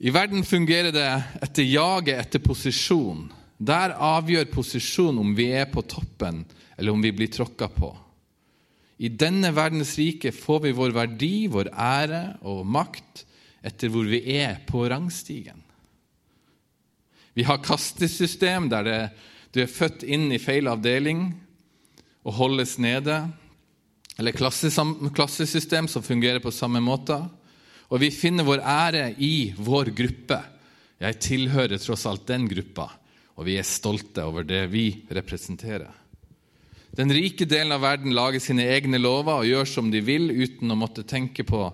I 0.00 0.08
verden 0.08 0.44
fungerer 0.44 0.92
det 0.92 1.24
etter 1.42 1.62
jaget 1.62 2.18
etter 2.18 2.38
posisjon. 2.38 3.30
Der 3.58 3.92
avgjør 4.00 4.48
posisjon 4.48 5.18
om 5.18 5.36
vi 5.36 5.52
er 5.52 5.66
på 5.66 5.82
toppen, 5.82 6.46
eller 6.78 6.92
om 6.92 7.02
vi 7.02 7.12
blir 7.12 7.28
tråkka 7.28 7.68
på. 7.68 7.96
I 8.96 9.08
denne 9.08 9.52
verdens 9.52 9.98
rike 9.98 10.32
får 10.32 10.60
vi 10.60 10.72
vår 10.72 10.90
verdi, 11.04 11.48
vår 11.48 11.68
ære 11.68 12.38
og 12.40 12.64
makt 12.64 13.26
etter 13.66 13.90
hvor 13.90 14.06
vi 14.08 14.22
er 14.38 14.60
på 14.68 14.84
rangstigen. 14.88 15.58
Vi 17.36 17.44
har 17.44 17.64
kastesystem 17.64 18.70
der 18.72 18.86
det, 18.86 19.00
du 19.52 19.62
er 19.64 19.72
født 19.72 20.04
inn 20.04 20.30
i 20.32 20.40
feil 20.40 20.68
avdeling 20.68 21.30
og 22.26 22.38
holdes 22.38 22.76
nede. 22.82 23.18
Eller 24.16 24.36
klassesystem 24.36 25.88
som 25.88 26.04
fungerer 26.04 26.40
på 26.44 26.52
samme 26.54 26.80
måte. 26.80 27.18
Og 27.92 28.00
vi 28.02 28.10
finner 28.14 28.46
vår 28.46 28.62
ære 28.64 29.10
i 29.22 29.52
vår 29.56 29.92
gruppe. 29.96 30.40
Jeg 31.00 31.20
tilhører 31.20 31.80
tross 31.80 32.06
alt 32.08 32.24
den 32.28 32.46
gruppa, 32.48 32.88
og 33.36 33.44
vi 33.44 33.58
er 33.60 33.68
stolte 33.68 34.24
over 34.24 34.46
det 34.48 34.62
vi 34.72 34.88
representerer. 35.12 35.92
Den 36.96 37.12
rike 37.12 37.44
delen 37.44 37.74
av 37.76 37.82
verden 37.84 38.14
lager 38.16 38.40
sine 38.40 38.64
egne 38.72 38.96
lover 38.96 39.42
og 39.42 39.48
gjør 39.50 39.68
som 39.68 39.90
de 39.92 40.00
vil, 40.00 40.30
uten 40.32 40.72
å 40.72 40.78
måtte 40.80 41.04
tenke 41.04 41.44
på 41.44 41.66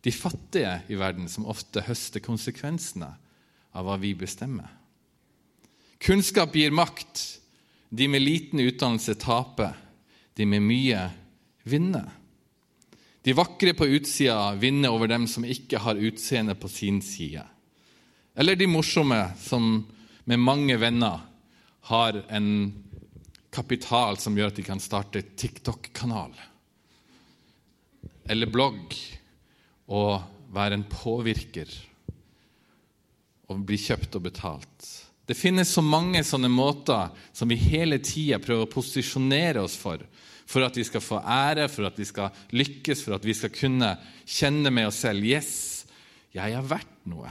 de 0.00 0.12
fattige 0.12 0.80
i 0.88 0.96
verden, 0.96 1.28
som 1.28 1.48
ofte 1.50 1.82
høster 1.84 2.22
konsekvensene 2.24 3.10
av 3.76 3.86
hva 3.86 3.98
vi 4.00 4.14
bestemmer. 4.18 4.70
Kunnskap 6.00 6.56
gir 6.56 6.72
makt. 6.72 7.20
De 7.90 8.06
med 8.08 8.22
liten 8.22 8.62
utdannelse 8.62 9.18
taper. 9.20 9.76
De 10.34 10.46
med 10.48 10.64
mye 10.64 11.02
vinner. 11.68 12.08
De 13.20 13.34
vakre 13.36 13.74
på 13.76 13.90
utsida 13.98 14.54
vinner 14.56 14.94
over 14.94 15.10
dem 15.10 15.26
som 15.28 15.44
ikke 15.44 15.82
har 15.84 16.00
utseende 16.00 16.56
på 16.56 16.70
sin 16.72 17.02
side. 17.04 17.44
Eller 18.32 18.56
de 18.56 18.70
morsomme 18.70 19.18
som 19.42 19.74
med 20.24 20.40
mange 20.40 20.78
venner 20.80 21.26
har 21.90 22.22
en 22.30 22.48
kapital 23.52 24.16
som 24.22 24.38
gjør 24.38 24.54
at 24.54 24.60
de 24.60 24.64
kan 24.64 24.80
starte 24.80 25.26
TikTok-kanal 25.36 26.32
eller 28.30 28.46
blogg 28.46 28.94
og 29.90 30.22
være 30.54 30.78
en 30.78 30.86
påvirker 30.86 31.70
og 33.50 33.62
bli 33.66 33.78
kjøpt 33.80 34.16
og 34.18 34.26
betalt. 34.28 34.88
Det 35.26 35.38
finnes 35.38 35.70
så 35.70 35.82
mange 35.82 36.22
sånne 36.26 36.50
måter 36.50 37.10
som 37.36 37.50
vi 37.50 37.58
hele 37.58 38.00
tida 38.02 38.40
prøver 38.42 38.66
å 38.66 38.70
posisjonere 38.70 39.62
oss 39.62 39.76
for. 39.78 40.02
For 40.50 40.66
at 40.66 40.74
vi 40.74 40.82
skal 40.86 41.02
få 41.04 41.20
ære, 41.22 41.68
for 41.70 41.86
at 41.86 41.98
vi 41.98 42.06
skal 42.08 42.34
lykkes, 42.58 43.04
for 43.06 43.14
at 43.14 43.26
vi 43.26 43.36
skal 43.38 43.52
kunne 43.54 43.92
kjenne 44.26 44.72
med 44.74 44.88
oss 44.90 44.98
selv 45.04 45.26
Yes, 45.26 45.52
jeg 46.34 46.56
har 46.56 46.66
vært 46.66 46.96
noe. 47.10 47.30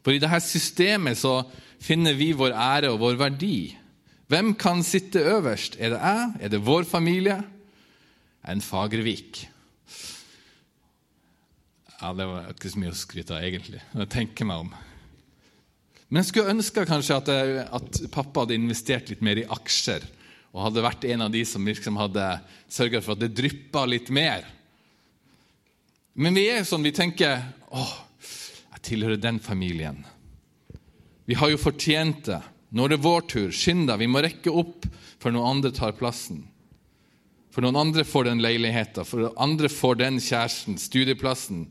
For 0.00 0.14
i 0.14 0.22
dette 0.22 0.40
systemet 0.44 1.18
så 1.20 1.40
finner 1.82 2.16
vi 2.16 2.30
vår 2.36 2.54
ære 2.56 2.94
og 2.94 3.02
vår 3.02 3.20
verdi. 3.20 3.58
Hvem 4.32 4.54
kan 4.58 4.80
sitte 4.86 5.20
øverst? 5.20 5.76
Er 5.76 5.92
det 5.92 6.00
jeg? 6.00 6.30
Er 6.40 6.52
det 6.54 6.64
vår 6.64 6.88
familie? 6.88 7.36
En 8.46 8.62
Fagervik. 8.62 9.44
Ja, 12.00 12.12
Det 12.12 12.26
var 12.28 12.50
ikke 12.52 12.70
så 12.72 12.80
mye 12.80 12.92
å 12.92 12.98
skryte 12.98 13.36
av, 13.36 13.44
egentlig. 13.44 13.80
Jeg 13.94 14.12
tenker 14.12 14.48
meg 14.48 14.66
om. 14.66 14.74
Men 16.08 16.20
jeg 16.20 16.30
skulle 16.30 16.52
ønske 16.54 16.84
kanskje 16.86 17.16
at, 17.16 17.30
jeg, 17.32 17.62
at, 17.78 18.00
pappa 18.14 18.44
hadde 18.44 18.58
investert 18.58 19.08
litt 19.10 19.24
mer 19.24 19.40
i 19.40 19.46
aksjer, 19.56 20.04
og 20.52 20.66
hadde 20.68 20.84
vært 20.84 21.06
en 21.08 21.24
av 21.26 21.32
de 21.32 21.42
som 21.48 21.64
liksom 21.66 21.98
hadde 22.00 22.26
sørga 22.72 23.02
for 23.04 23.16
at 23.16 23.24
det 23.24 23.34
dryppa 23.36 23.84
litt 23.88 24.12
mer. 24.14 24.46
Men 26.16 26.36
vi 26.36 26.46
er 26.48 26.64
sånn, 26.64 26.86
vi 26.86 26.94
tenker 26.96 27.42
åh, 27.76 27.96
jeg 28.76 28.84
tilhører 28.88 29.20
den 29.20 29.40
familien. 29.42 29.98
Vi 31.26 31.36
har 31.36 31.50
jo 31.50 31.60
fortjent 31.60 32.28
det. 32.30 32.40
Nå 32.76 32.86
er 32.86 32.94
det 32.94 33.02
vår 33.02 33.26
tur. 33.28 33.50
Skynd 33.52 33.88
deg. 33.90 33.98
Vi 34.00 34.08
må 34.10 34.22
rekke 34.22 34.52
opp 34.52 34.86
før 35.20 35.34
noen 35.34 35.56
andre 35.56 35.72
tar 35.74 35.96
plassen. 35.98 36.44
For 37.56 37.64
noen 37.64 37.78
andre 37.80 38.02
får 38.04 38.26
den 38.26 38.42
leiligheten, 38.44 39.06
for 39.08 39.22
noen 39.22 39.38
andre 39.40 39.70
får 39.72 39.94
den 39.96 40.18
kjæresten, 40.20 40.74
studieplassen. 40.76 41.62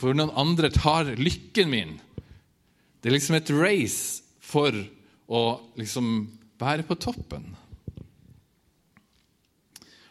For 0.00 0.10
noen 0.10 0.32
andre 0.34 0.72
tar 0.74 1.12
lykken 1.14 1.68
min. 1.70 1.92
Det 2.98 3.06
er 3.06 3.14
liksom 3.14 3.36
et 3.38 3.52
race 3.54 4.24
for 4.42 4.74
å 5.30 5.42
liksom 5.78 6.08
være 6.58 6.82
på 6.88 6.96
toppen. 6.98 7.44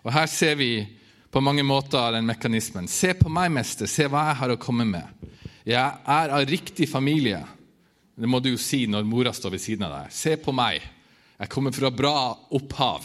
Og 0.05 0.13
Her 0.15 0.29
ser 0.31 0.55
vi 0.55 0.85
på 1.27 1.41
mange 1.43 1.65
måter 1.67 2.15
den 2.15 2.29
mekanismen. 2.29 2.87
Se 2.87 3.11
på 3.11 3.27
meg, 3.27 3.51
mester. 3.51 3.91
Se 3.91 4.07
hva 4.07 4.29
jeg 4.29 4.37
har 4.39 4.53
å 4.53 4.61
komme 4.61 4.85
med. 4.87 5.27
Jeg 5.67 5.83
er 5.83 6.31
av 6.31 6.45
riktig 6.47 6.87
familie. 6.87 7.41
Det 8.15 8.31
må 8.31 8.39
du 8.39 8.53
jo 8.53 8.61
si 8.61 8.85
når 8.87 9.03
mora 9.03 9.35
står 9.35 9.57
ved 9.57 9.65
siden 9.65 9.83
av 9.89 9.97
deg. 9.97 10.15
Se 10.15 10.37
på 10.39 10.55
meg. 10.55 10.79
Jeg 11.43 11.51
kommer 11.51 11.75
fra 11.75 11.91
bra 11.91 12.15
opphav. 12.55 13.03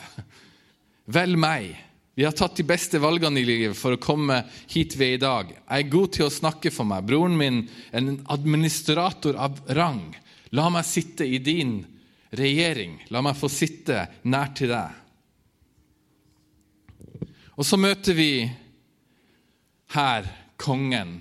Vel 1.18 1.35
meg. 1.35 1.75
Vi 2.14 2.25
har 2.25 2.35
tatt 2.37 2.56
de 2.56 2.66
beste 2.66 3.00
valgene 3.02 3.40
i 3.40 3.47
livet 3.47 3.76
for 3.78 3.97
å 3.97 4.00
komme 4.02 4.44
hit 4.71 4.94
vi 4.94 5.09
er 5.09 5.16
i 5.16 5.23
dag. 5.23 5.50
Jeg 5.50 5.85
er 5.87 5.90
god 5.90 6.12
til 6.14 6.28
å 6.28 6.35
snakke 6.35 6.71
for 6.71 6.87
meg. 6.87 7.06
Broren 7.09 7.35
min 7.38 7.62
er 7.90 8.02
en 8.02 8.21
administrator 8.30 9.35
av 9.35 9.59
rang. 9.75 10.12
La 10.54 10.68
meg 10.71 10.87
sitte 10.87 11.26
i 11.26 11.40
din 11.42 11.80
regjering. 12.38 13.00
La 13.11 13.23
meg 13.25 13.38
få 13.38 13.50
sitte 13.50 14.06
nær 14.30 14.54
til 14.54 14.71
deg. 14.71 15.00
Og 17.59 17.66
så 17.66 17.78
møter 17.78 18.14
vi 18.18 18.33
her 19.94 20.30
kongen 20.59 21.16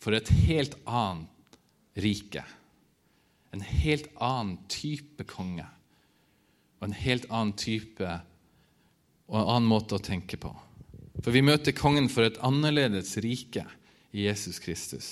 for 0.00 0.16
et 0.16 0.32
helt 0.48 0.76
annet 0.88 1.60
rike 2.00 2.44
en 3.50 3.64
helt 3.64 4.08
annen 4.20 4.56
type 4.68 5.24
konge. 5.28 5.66
Og 6.78 6.88
en 6.88 6.96
helt 6.96 7.26
annen 7.30 7.54
type 7.58 8.18
og 9.28 9.36
en 9.40 9.50
annen 9.54 9.70
måte 9.70 9.98
å 9.98 10.02
tenke 10.02 10.38
på. 10.40 10.50
For 11.22 11.34
vi 11.34 11.42
møter 11.44 11.76
kongen 11.76 12.08
for 12.12 12.26
et 12.26 12.38
annerledes 12.46 13.16
rike 13.22 13.64
i 14.14 14.26
Jesus 14.26 14.60
Kristus. 14.62 15.08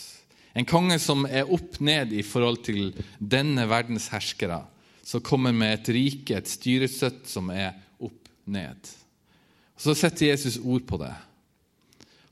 En 0.56 0.64
konge 0.68 0.96
som 1.02 1.26
er 1.28 1.50
opp 1.52 1.80
ned 1.84 2.14
i 2.16 2.22
forhold 2.24 2.62
til 2.64 2.94
denne 3.18 3.66
verdens 3.68 4.08
herskere, 4.14 4.62
som 5.04 5.24
kommer 5.24 5.52
med 5.52 5.74
et 5.74 5.90
rike, 5.92 6.38
et 6.38 6.48
styresett, 6.48 7.26
som 7.28 7.50
er 7.52 7.74
opp 8.02 8.30
ned. 8.48 8.88
Så 9.76 9.94
setter 9.94 10.30
Jesus 10.30 10.56
ord 10.64 10.86
på 10.88 10.98
det. 11.02 11.12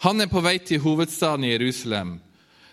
Han 0.06 0.20
er 0.20 0.30
på 0.32 0.40
vei 0.44 0.56
til 0.64 0.80
hovedstaden 0.84 1.44
i 1.44 1.52
Jerusalem, 1.52 2.16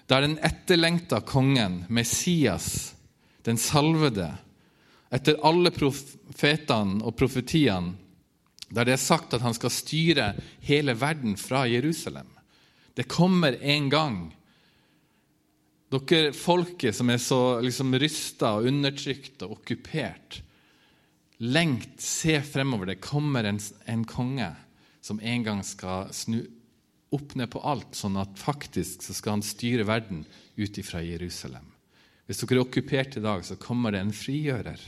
der 0.07 0.23
den 0.23 0.37
etterlengta 0.43 1.21
kongen, 1.23 1.83
Messias, 1.91 2.93
den 3.43 3.59
salvede, 3.59 4.29
etter 5.11 5.39
alle 5.43 5.71
profetene 5.75 7.03
og 7.03 7.15
profetiene, 7.19 7.97
der 8.71 8.87
det 8.87 8.95
er 8.95 9.03
sagt 9.03 9.33
at 9.35 9.43
han 9.43 9.55
skal 9.55 9.73
styre 9.73 10.31
hele 10.63 10.95
verden 10.99 11.35
fra 11.39 11.65
Jerusalem. 11.67 12.29
Det 12.95 13.09
kommer 13.11 13.57
en 13.61 13.89
gang. 13.91 14.21
Dere 15.91 16.31
folket 16.35 16.95
som 16.95 17.11
er 17.11 17.19
så 17.19 17.59
liksom 17.63 17.91
rysta 17.99 18.55
og 18.57 18.69
undertrykt 18.71 19.43
og 19.43 19.57
okkupert, 19.57 20.39
lengt, 21.43 21.99
se 21.99 22.37
fremover. 22.45 22.93
Det 22.93 23.03
kommer 23.03 23.47
en, 23.47 23.59
en 23.91 24.05
konge 24.07 24.51
som 25.01 25.19
en 25.19 25.43
gang 25.43 25.63
skal 25.65 26.11
snu 26.15 26.39
opp 27.11 27.35
ned 27.35 27.49
på 27.51 27.59
alt, 27.67 27.91
sånn 27.97 28.15
at 28.21 28.39
faktisk 28.39 29.03
så 29.03 29.15
skal 29.17 29.39
han 29.39 29.43
styre 29.43 29.83
verden 29.87 30.23
ut 30.55 30.77
ifra 30.79 31.01
Jerusalem. 31.03 31.67
Hvis 32.27 32.39
dere 32.39 32.61
er 32.61 32.63
okkupert 32.63 33.17
i 33.19 33.23
dag, 33.25 33.43
så 33.43 33.57
kommer 33.59 33.91
det 33.91 34.05
en 34.05 34.15
frigjører. 34.15 34.79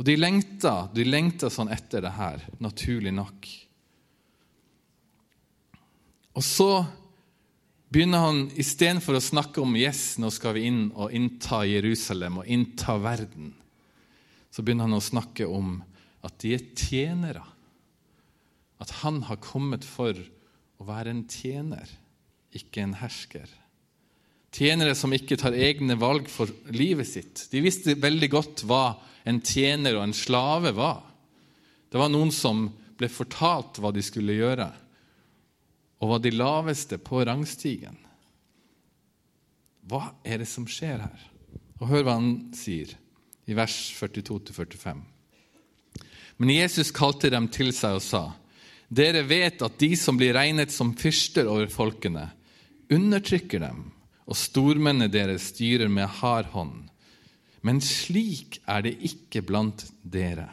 Og 0.00 0.06
de 0.08 0.16
lengta, 0.16 0.88
de 0.94 1.04
lengta 1.06 1.50
sånn 1.52 1.70
etter 1.72 2.04
det 2.04 2.14
her, 2.16 2.42
naturlig 2.62 3.12
nok. 3.14 3.48
Og 6.32 6.44
så 6.44 6.70
begynner 7.92 8.24
han 8.24 8.44
istedenfor 8.56 9.18
å 9.18 9.24
snakke 9.24 9.60
om 9.60 9.76
yes, 9.76 10.16
nå 10.22 10.30
skal 10.32 10.56
vi 10.56 10.64
inn 10.70 10.86
og 10.96 11.12
innta 11.12 11.60
Jerusalem 11.68 12.40
og 12.40 12.48
innta 12.48 12.96
verden, 13.02 13.52
så 14.52 14.64
begynner 14.64 14.88
han 14.88 14.96
å 14.96 15.04
snakke 15.04 15.48
om 15.48 15.80
at 16.24 16.38
de 16.40 16.54
er 16.56 16.64
tjenere. 16.76 17.44
At 18.82 18.90
han 19.02 19.20
har 19.28 19.40
kommet 19.44 19.84
for 19.86 20.16
å 20.16 20.86
være 20.88 21.12
en 21.12 21.24
tjener, 21.30 21.86
ikke 22.56 22.82
en 22.82 22.96
hersker. 23.00 23.46
Tjenere 24.52 24.96
som 24.98 25.12
ikke 25.14 25.38
tar 25.40 25.54
egne 25.56 25.96
valg 26.00 26.26
for 26.28 26.50
livet 26.74 27.08
sitt. 27.08 27.46
De 27.52 27.62
visste 27.64 27.96
veldig 27.96 28.28
godt 28.32 28.64
hva 28.68 28.84
en 29.24 29.40
tjener 29.40 29.96
og 29.96 30.06
en 30.06 30.16
slave 30.16 30.72
var. 30.76 31.02
Det 31.92 32.00
var 32.00 32.10
noen 32.12 32.32
som 32.34 32.66
ble 32.98 33.10
fortalt 33.12 33.80
hva 33.82 33.92
de 33.94 34.02
skulle 34.04 34.38
gjøre, 34.38 34.68
og 36.02 36.14
var 36.14 36.22
de 36.22 36.32
laveste 36.34 36.98
på 36.98 37.22
rangstigen. 37.26 37.98
Hva 39.86 40.12
er 40.24 40.42
det 40.42 40.48
som 40.50 40.66
skjer 40.70 41.02
her? 41.02 41.24
Og 41.82 41.88
Hør 41.90 42.06
hva 42.06 42.18
han 42.18 42.34
sier 42.54 42.94
i 43.50 43.56
vers 43.58 43.74
42-45. 43.98 45.00
Men 46.38 46.54
Jesus 46.54 46.92
kalte 46.94 47.30
dem 47.30 47.48
til 47.52 47.72
seg 47.74 47.98
og 47.98 48.06
sa:" 48.06 48.24
Dere 48.92 49.22
vet 49.24 49.62
at 49.64 49.78
de 49.80 49.94
som 49.96 50.18
blir 50.20 50.34
regnet 50.36 50.72
som 50.72 50.90
fyrster 50.92 51.46
over 51.48 51.70
folkene, 51.72 52.26
undertrykker 52.92 53.62
dem 53.64 53.86
og 54.28 54.36
stormennene 54.36 55.08
deres 55.08 55.48
styrer 55.54 55.88
med 55.88 56.10
hard 56.20 56.50
hånd. 56.52 56.91
Men 57.62 57.78
slik 57.84 58.58
er 58.66 58.84
det 58.86 58.96
ikke 59.06 59.44
blant 59.46 59.86
dere. 60.02 60.48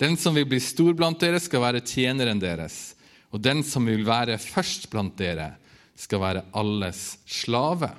Den 0.00 0.16
som 0.16 0.36
vil 0.36 0.46
bli 0.48 0.60
stor 0.62 0.94
blant 0.96 1.20
dere, 1.20 1.40
skal 1.42 1.64
være 1.64 1.82
tjeneren 1.84 2.40
deres. 2.40 2.94
Og 3.34 3.42
den 3.42 3.62
som 3.66 3.86
vil 3.86 4.06
være 4.06 4.38
først 4.40 4.88
blant 4.92 5.18
dere, 5.18 5.52
skal 5.98 6.22
være 6.22 6.46
alles 6.56 7.18
slave. 7.28 7.90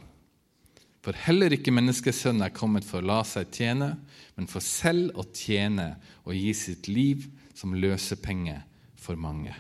For 1.02 1.18
heller 1.26 1.54
ikke 1.54 1.74
menneskesønnen 1.74 2.46
er 2.46 2.54
kommet 2.54 2.86
for 2.86 3.02
å 3.02 3.10
la 3.10 3.22
seg 3.26 3.52
tjene, 3.54 3.94
men 4.38 4.50
for 4.50 4.64
selv 4.66 5.18
å 5.18 5.26
tjene 5.34 5.96
og 6.24 6.34
gi 6.38 6.54
sitt 6.58 6.90
liv 6.90 7.28
som 7.58 7.76
løsepenge 7.78 8.60
for 9.02 9.18
mange. 9.20 9.54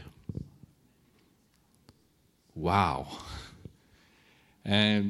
Wow! 2.57 3.07
Eh, 4.65 5.05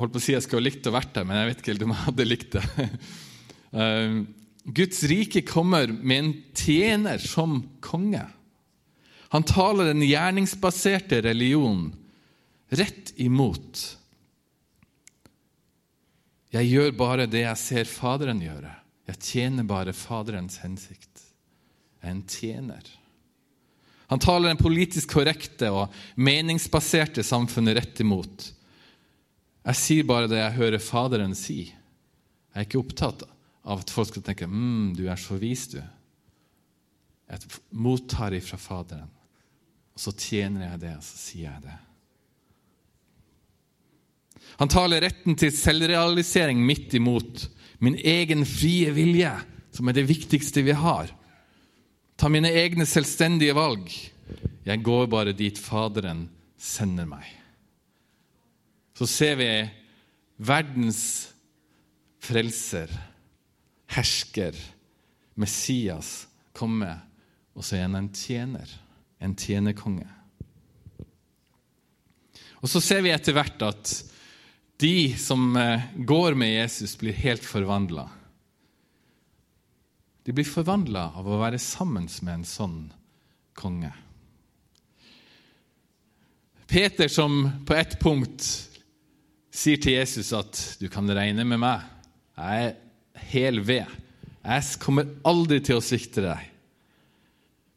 holdt 0.00 0.14
på 0.14 0.20
å 0.20 0.24
si 0.24 0.34
jeg 0.34 0.44
skulle 0.44 0.68
likt 0.68 0.86
å 0.88 0.94
vært 0.94 1.12
der, 1.16 1.26
men 1.28 1.38
jeg 1.38 1.50
vet 1.50 1.60
ikke 1.62 1.72
helt 1.72 1.84
om 1.86 1.94
jeg 1.94 2.06
hadde 2.08 2.30
likt 2.30 2.58
det. 2.58 2.66
Eh, 3.74 4.20
Guds 4.70 5.00
rike 5.10 5.40
kommer 5.42 5.90
med 5.90 6.18
en 6.20 6.28
tjener 6.54 7.18
som 7.18 7.56
konge. 7.82 8.22
Han 9.34 9.42
taler 9.42 9.88
den 9.90 10.04
gjerningsbaserte 10.06 11.18
religion 11.26 11.88
rett 12.70 13.10
imot. 13.18 13.80
Jeg 16.54 16.70
gjør 16.70 16.94
bare 16.94 17.26
det 17.26 17.42
jeg 17.42 17.60
ser 17.64 17.90
Faderen 17.90 18.44
gjøre. 18.46 18.70
Jeg 19.10 19.20
tjener 19.26 19.66
bare 19.66 19.96
Faderens 19.96 20.60
hensikt. 20.62 21.26
Jeg 21.98 22.06
er 22.06 22.14
en 22.14 22.26
tjener. 22.30 22.92
Han 24.12 24.22
taler 24.22 24.52
den 24.52 24.60
politisk 24.60 25.16
korrekte 25.16 25.72
og 25.74 25.92
meningsbaserte 26.14 27.24
samfunnet 27.26 27.80
rett 27.80 28.04
imot. 28.04 28.52
Jeg 29.64 29.80
sier 29.80 30.08
bare 30.08 30.28
det 30.28 30.40
jeg 30.40 30.56
hører 30.58 30.82
Faderen 30.82 31.34
si. 31.38 31.62
Jeg 31.70 32.60
er 32.60 32.66
ikke 32.66 32.82
opptatt 32.82 33.24
av 33.64 33.80
at 33.80 33.92
folk 33.92 34.10
skal 34.10 34.24
tenke 34.26 34.48
mm, 34.48 34.92
du 34.98 35.06
er 35.08 35.20
så 35.20 35.38
vis, 35.40 35.66
du. 35.72 35.80
Jeg 37.32 37.60
mottar 37.72 38.36
ifra 38.36 38.58
Faderen, 38.60 39.08
og 39.96 40.02
så 40.02 40.12
tjener 40.12 40.66
jeg 40.68 40.82
det, 40.82 40.92
og 40.98 41.06
så 41.06 41.20
sier 41.22 41.48
jeg 41.48 41.64
det. 41.64 41.78
Han 44.60 44.70
taler 44.70 45.02
retten 45.02 45.38
til 45.40 45.54
selvrealisering 45.56 46.60
midt 46.62 46.94
imot 46.98 47.46
min 47.82 47.96
egen 47.96 48.44
frie 48.46 48.92
vilje, 48.94 49.32
som 49.74 49.88
er 49.88 49.96
det 49.96 50.04
viktigste 50.06 50.62
vi 50.66 50.76
har. 50.76 51.08
Ta 52.20 52.28
mine 52.30 52.52
egne 52.52 52.86
selvstendige 52.86 53.56
valg. 53.56 53.88
Jeg 54.64 54.84
går 54.84 55.08
bare 55.10 55.34
dit 55.36 55.58
Faderen 55.58 56.28
sender 56.60 57.08
meg 57.08 57.43
så 58.94 59.06
ser 59.10 59.38
vi 59.40 59.50
verdens 60.36 61.02
frelser, 62.22 62.90
hersker, 63.94 64.56
Messias, 65.34 66.28
komme, 66.54 66.92
og 67.54 67.66
så 67.66 67.78
er 67.78 67.88
han 67.88 67.98
en 67.98 68.10
tjener, 68.14 68.70
en 69.22 69.34
tjenerkonge. 69.38 70.06
Og 72.62 72.70
Så 72.70 72.80
ser 72.80 73.02
vi 73.04 73.12
etter 73.12 73.34
hvert 73.36 73.60
at 73.66 73.90
de 74.80 75.12
som 75.20 75.52
eh, 75.58 75.82
går 76.00 76.34
med 76.38 76.54
Jesus, 76.54 76.94
blir 76.96 77.12
helt 77.12 77.44
forvandla. 77.44 78.06
De 80.24 80.32
blir 80.32 80.48
forvandla 80.48 81.10
av 81.18 81.28
å 81.28 81.40
være 81.42 81.60
sammen 81.60 82.08
med 82.24 82.32
en 82.38 82.46
sånn 82.48 82.78
konge. 83.54 83.92
Peter, 86.66 87.08
som 87.12 87.44
på 87.68 87.76
ett 87.76 87.98
punkt 88.00 88.48
sier 89.54 89.78
til 89.80 89.98
Jesus 89.98 90.32
at 90.34 90.76
'du 90.80 90.88
kan 90.90 91.06
regne 91.06 91.44
med 91.44 91.60
meg'. 91.62 91.84
Jeg 92.36 92.66
er 92.66 92.74
hel 93.30 93.60
ved. 93.60 93.86
Jeg 94.44 94.78
kommer 94.82 95.06
aldri 95.24 95.60
til 95.60 95.78
å 95.78 95.84
svikte 95.84 96.24
deg. 96.24 96.50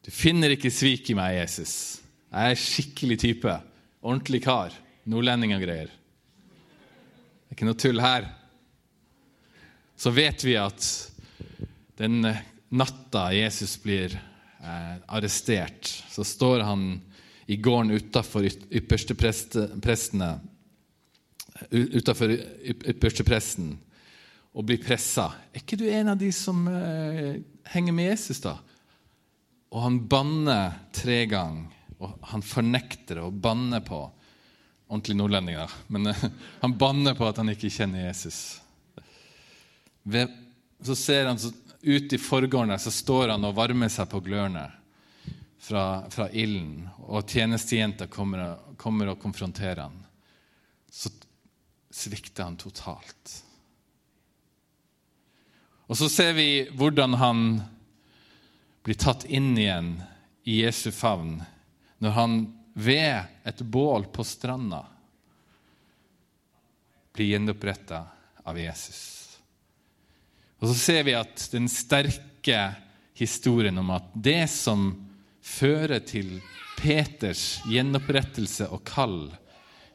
Du 0.04 0.10
finner 0.10 0.50
ikke 0.50 0.72
svik 0.72 1.10
i 1.10 1.14
meg, 1.14 1.38
Jesus. 1.38 2.00
Jeg 2.32 2.52
er 2.52 2.60
skikkelig 2.60 3.18
type. 3.18 3.54
Ordentlig 4.02 4.42
kar. 4.44 4.74
Nordlending 5.08 5.54
og 5.54 5.62
greier. 5.62 5.88
Det 5.88 7.54
er 7.54 7.56
ikke 7.56 7.68
noe 7.68 7.78
tull 7.78 8.00
her. 8.00 8.28
Så 9.96 10.10
vet 10.10 10.44
vi 10.44 10.56
at 10.56 10.84
den 11.98 12.20
natta 12.68 13.32
Jesus 13.32 13.78
blir 13.82 14.12
eh, 14.14 14.96
arrestert, 15.08 15.88
så 16.10 16.24
står 16.24 16.60
han 16.66 17.00
i 17.48 17.56
gården 17.56 17.96
utafor 17.96 18.44
yppersteprestene 18.46 20.30
utafor 21.70 22.32
ypperstepresten 22.34 23.72
og 24.58 24.66
blir 24.66 24.80
pressa. 24.82 25.30
Er 25.52 25.62
ikke 25.62 25.78
du 25.78 25.86
en 25.90 26.12
av 26.14 26.20
de 26.20 26.30
som 26.34 26.64
eh, 26.70 27.40
henger 27.72 27.94
med 27.94 28.10
Jesus, 28.12 28.40
da? 28.42 28.56
Og 29.68 29.82
han 29.84 29.98
banner 30.08 30.78
tre 30.96 31.24
ganger, 31.28 31.68
og 31.98 32.14
han 32.30 32.44
fornekter 32.46 33.20
og 33.24 33.36
banner 33.42 33.84
på 33.84 34.06
Ordentlig 34.88 35.18
nordlending, 35.18 35.56
da. 35.60 35.66
Men 35.86 36.06
uh, 36.06 36.24
han 36.62 36.78
banner 36.80 37.12
på 37.14 37.26
at 37.28 37.36
han 37.36 37.52
ikke 37.52 37.68
kjenner 37.68 38.06
Jesus. 38.06 38.56
Så 40.80 40.94
ser 40.96 41.28
han 41.28 41.36
så, 41.38 41.50
ut 41.82 42.12
i 42.12 42.18
forgården 42.18 42.72
så 42.80 42.90
står 42.90 43.34
han 43.34 43.44
og 43.44 43.56
varmer 43.58 43.92
seg 43.92 44.08
på 44.08 44.22
glørne 44.24 44.64
fra, 45.60 46.08
fra 46.08 46.30
ilden. 46.32 46.86
Og 47.04 47.28
tjenestejenta 47.28 48.08
kommer, 48.08 48.56
kommer 48.80 49.12
og 49.12 49.20
konfronterer 49.20 49.84
han. 49.84 50.00
Så 50.88 51.12
svikter 51.98 52.46
han 52.46 52.58
totalt. 52.60 53.34
Og 55.88 55.96
så 55.98 56.08
ser 56.12 56.34
vi 56.36 56.68
hvordan 56.76 57.16
han 57.18 57.44
blir 58.84 58.98
tatt 59.00 59.24
inn 59.24 59.56
igjen 59.58 59.96
i 60.48 60.60
Jesu 60.62 60.90
favn 60.94 61.40
når 61.98 62.14
han 62.16 62.36
ved 62.78 63.48
et 63.48 63.62
bål 63.66 64.06
på 64.14 64.24
stranda 64.24 64.84
blir 67.16 67.32
gjenoppretta 67.32 68.04
av 68.46 68.60
Jesus. 68.60 69.00
Og 70.58 70.70
så 70.70 70.76
ser 70.78 71.02
vi 71.08 71.16
at 71.18 71.48
den 71.50 71.66
sterke 71.72 72.60
historien 73.18 73.80
om 73.80 73.90
at 73.96 74.12
det 74.14 74.44
som 74.52 74.92
fører 75.42 76.04
til 76.06 76.36
Peters 76.78 77.58
gjenopprettelse 77.66 78.68
og 78.70 78.84
kall, 78.86 79.24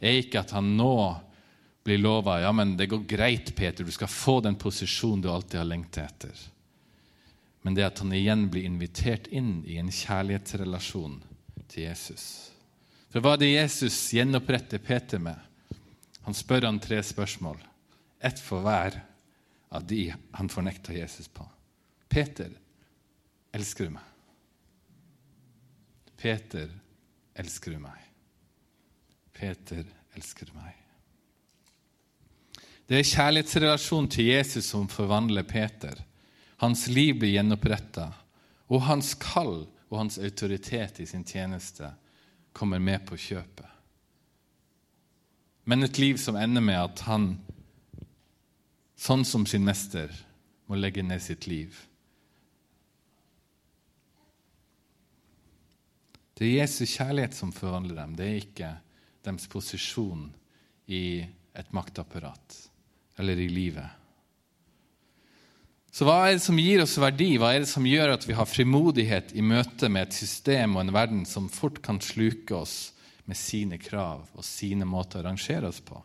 er 0.03 0.19
ikke 0.19 0.41
at 0.43 0.51
han 0.57 0.73
nå 0.75 0.95
blir 1.83 1.97
lova 1.97 2.39
ja, 2.41 2.51
men 2.51 2.77
det 2.77 2.87
går 2.91 3.03
greit, 3.07 3.55
Peter, 3.55 3.83
du 3.83 3.91
skal 3.91 4.07
få 4.11 4.39
den 4.41 4.55
posisjonen 4.55 5.21
du 5.21 5.29
alltid 5.31 5.59
har 5.59 5.67
lengtet 5.67 6.03
etter. 6.03 6.43
Men 7.63 7.75
det 7.75 7.85
at 7.87 7.99
han 8.03 8.13
igjen 8.15 8.47
blir 8.51 8.67
invitert 8.67 9.27
inn 9.31 9.61
i 9.67 9.77
en 9.79 9.91
kjærlighetsrelasjon 9.91 11.19
til 11.67 11.85
Jesus. 11.85 12.25
For 13.11 13.23
hva 13.23 13.35
er 13.35 13.43
det 13.43 13.51
Jesus 13.53 13.97
gjenoppretter 14.15 14.81
Peter 14.83 15.21
med? 15.21 15.37
Han 16.23 16.35
spør 16.35 16.67
han 16.67 16.79
tre 16.83 16.99
spørsmål. 17.03 17.59
Ett 18.23 18.39
for 18.39 18.63
hver 18.63 18.99
av 19.73 19.87
de 19.87 20.07
han 20.11 20.51
fornekta 20.51 20.95
Jesus 20.95 21.27
på. 21.27 21.45
Peter, 22.07 22.51
elsker 23.55 23.87
du 23.87 23.95
meg? 23.95 24.09
Peter, 26.19 26.69
elsker 27.35 27.75
du 27.75 27.81
meg? 27.83 28.07
Peter, 29.33 29.83
elsker 30.15 30.47
du 30.47 30.55
meg? 30.55 30.82
Det 32.93 32.99
er 33.01 33.07
kjærlighetsrelasjonen 33.09 34.07
til 34.13 34.27
Jesus 34.27 34.67
som 34.69 34.83
forvandler 34.85 35.41
Peter. 35.49 35.97
Hans 36.61 36.83
liv 36.93 37.15
blir 37.17 37.31
gjenoppretta, 37.33 38.03
og 38.69 38.83
hans 38.85 39.15
kall 39.17 39.63
og 39.89 39.95
hans 39.97 40.19
autoritet 40.21 40.99
i 41.01 41.07
sin 41.09 41.23
tjeneste 41.25 41.87
kommer 42.53 42.77
med 42.77 43.01
på 43.07 43.17
kjøpet. 43.17 43.65
men 45.65 45.83
et 45.83 45.97
liv 45.97 46.17
som 46.17 46.35
ender 46.35 46.61
med 46.61 46.75
at 46.75 46.99
han, 47.07 47.39
sånn 48.95 49.25
som 49.25 49.45
sin 49.45 49.63
mester, 49.65 50.11
må 50.67 50.75
legge 50.75 51.01
ned 51.01 51.21
sitt 51.21 51.47
liv. 51.47 51.73
Det 56.35 56.45
er 56.45 56.61
Jesu 56.61 56.85
kjærlighet 56.85 57.33
som 57.33 57.51
forvandler 57.51 57.95
dem, 57.95 58.13
det 58.15 58.27
er 58.27 58.37
ikke 58.43 58.71
deres 59.23 59.47
posisjon 59.47 60.29
i 60.85 61.25
et 61.55 61.73
maktapparat 61.73 62.72
eller 63.17 63.39
i 63.39 63.49
livet. 63.49 63.99
Så 65.93 66.07
hva 66.07 66.23
er 66.25 66.39
det 66.39 66.41
som 66.41 66.57
gir 66.57 66.81
oss 66.81 66.95
verdi? 66.97 67.35
Hva 67.37 67.51
er 67.53 67.61
det 67.61 67.69
som 67.69 67.85
gjør 67.85 68.15
at 68.15 68.23
vi 68.25 68.33
har 68.33 68.49
frimodighet 68.49 69.35
i 69.37 69.43
møte 69.45 69.91
med 69.93 70.07
et 70.07 70.15
system 70.17 70.73
og 70.73 70.87
en 70.87 70.95
verden 70.95 71.21
som 71.29 71.51
fort 71.53 71.77
kan 71.85 72.01
sluke 72.01 72.55
oss 72.57 72.77
med 73.29 73.37
sine 73.37 73.77
krav 73.77 74.25
og 74.33 74.47
sine 74.47 74.87
måter 74.89 75.21
å 75.21 75.27
rangere 75.27 75.69
oss 75.69 75.83
på? 75.85 75.99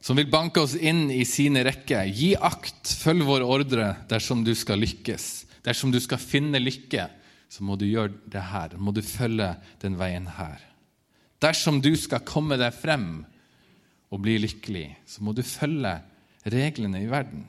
Som 0.00 0.16
vil 0.16 0.30
banke 0.32 0.62
oss 0.64 0.78
inn 0.78 1.10
i 1.12 1.26
sine 1.28 1.60
rekker. 1.66 2.08
Gi 2.08 2.32
akt, 2.40 2.88
følg 3.02 3.26
vår 3.28 3.44
ordre 3.44 3.90
dersom 4.08 4.46
du 4.46 4.54
skal 4.56 4.80
lykkes. 4.80 5.28
Dersom 5.66 5.92
du 5.92 5.98
skal 6.00 6.22
finne 6.22 6.62
lykke, 6.62 7.08
så 7.52 7.64
må 7.68 7.76
du 7.76 7.84
gjøre 7.84 8.14
det 8.32 8.48
her. 8.48 8.78
Må 8.80 8.94
du 8.96 9.02
følge 9.04 9.50
den 9.82 9.98
veien 10.00 10.30
her. 10.38 10.62
Dersom 11.42 11.82
du 11.84 11.92
skal 12.00 12.24
komme 12.24 12.56
deg 12.56 12.72
frem 12.72 13.26
og 14.08 14.22
bli 14.24 14.38
lykkelig, 14.40 14.86
så 15.06 15.24
må 15.24 15.34
du 15.36 15.42
følge 15.44 15.98
reglene 16.48 17.02
i 17.04 17.10
verden. 17.10 17.44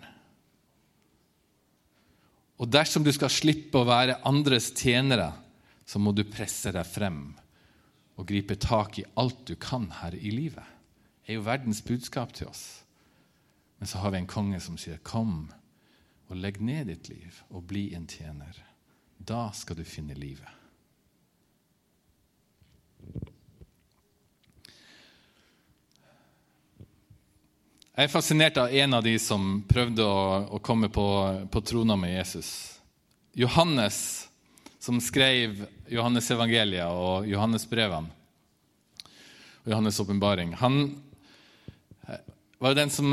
Og 2.59 2.67
dersom 2.67 3.05
du 3.05 3.11
skal 3.15 3.31
slippe 3.31 3.79
å 3.79 3.87
være 3.87 4.19
andres 4.27 4.73
tjenere, 4.75 5.31
så 5.87 6.01
må 6.01 6.11
du 6.13 6.25
presse 6.27 6.73
deg 6.75 6.85
frem 6.85 7.21
og 8.19 8.27
gripe 8.27 8.57
tak 8.59 8.99
i 8.99 9.07
alt 9.21 9.45
du 9.47 9.55
kan 9.55 9.87
her 10.01 10.17
i 10.17 10.33
livet. 10.33 10.67
Det 11.23 11.33
er 11.33 11.39
jo 11.39 11.47
verdens 11.47 11.79
budskap 11.85 12.33
til 12.35 12.49
oss. 12.51 12.83
Men 13.79 13.87
så 13.87 14.01
har 14.03 14.11
vi 14.11 14.19
en 14.19 14.27
konge 14.27 14.59
som 14.59 14.77
sier, 14.77 14.97
'Kom 14.97 15.51
og 16.27 16.35
legg 16.35 16.59
ned 16.59 16.87
ditt 16.87 17.09
liv 17.09 17.43
og 17.49 17.67
bli 17.67 17.93
en 17.95 18.07
tjener.' 18.07 18.65
Da 19.19 19.51
skal 19.51 19.75
du 19.75 19.83
finne 19.83 20.13
livet. 20.13 20.47
Jeg 27.99 28.07
er 28.07 28.11
fascinert 28.13 28.55
av 28.55 28.71
en 28.71 28.95
av 28.95 29.01
de 29.03 29.11
som 29.19 29.57
prøvde 29.67 30.05
å, 30.07 30.19
å 30.55 30.59
komme 30.63 30.87
på, 30.87 31.03
på 31.51 31.61
trona 31.67 31.97
med 31.99 32.13
Jesus. 32.13 32.79
Johannes, 33.35 33.97
som 34.79 35.01
skrev 35.03 35.65
Johannes 35.91 36.31
evangeliet 36.31 36.87
og 36.87 37.27
Johannesbrevene 37.27 38.07
og 39.65 39.67
Johannes' 39.73 39.99
åpenbaring. 39.99 40.55
Han 40.63 40.79
eh, 42.07 42.23
var 42.63 42.79
den 42.79 42.87
som 42.87 43.11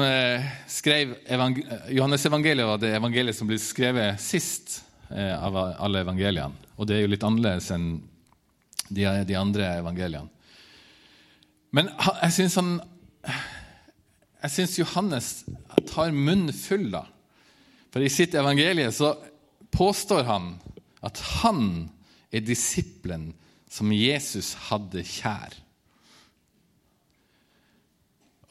skrev 0.71 1.19
skrev 1.19 1.59
Johannes 1.91 2.31
evangeliet 2.31 2.71
var 2.71 2.79
det 2.79 2.95
evangeliet 2.95 3.43
som 3.43 3.51
ble 3.51 3.59
skrevet 3.59 4.23
sist 4.23 4.85
eh, 5.11 5.35
av 5.35 5.65
alle 5.67 6.07
evangeliene. 6.07 6.55
Og 6.79 6.87
det 6.87 7.01
er 7.01 7.09
jo 7.09 7.15
litt 7.17 7.27
annerledes 7.27 7.73
enn 7.75 7.97
de, 8.87 9.11
andre 9.35 9.81
evangeliene. 9.83 10.31
Men 11.75 11.91
jeg 12.23 12.37
syns 12.39 12.63
han 12.63 12.77
jeg 14.43 14.53
syns 14.53 14.79
Johannes 14.79 15.29
tar 15.89 16.13
munnen 16.15 16.53
full, 16.55 16.91
da. 16.93 17.07
For 17.93 18.05
i 18.05 18.13
sitt 18.13 18.35
evangelie 18.37 18.91
så 18.93 19.15
påstår 19.73 20.27
han 20.29 20.55
at 21.07 21.21
han 21.41 21.89
er 22.35 22.45
disippelen 22.45 23.31
som 23.73 23.93
Jesus 23.95 24.53
hadde 24.69 25.05
kjær. 25.07 25.57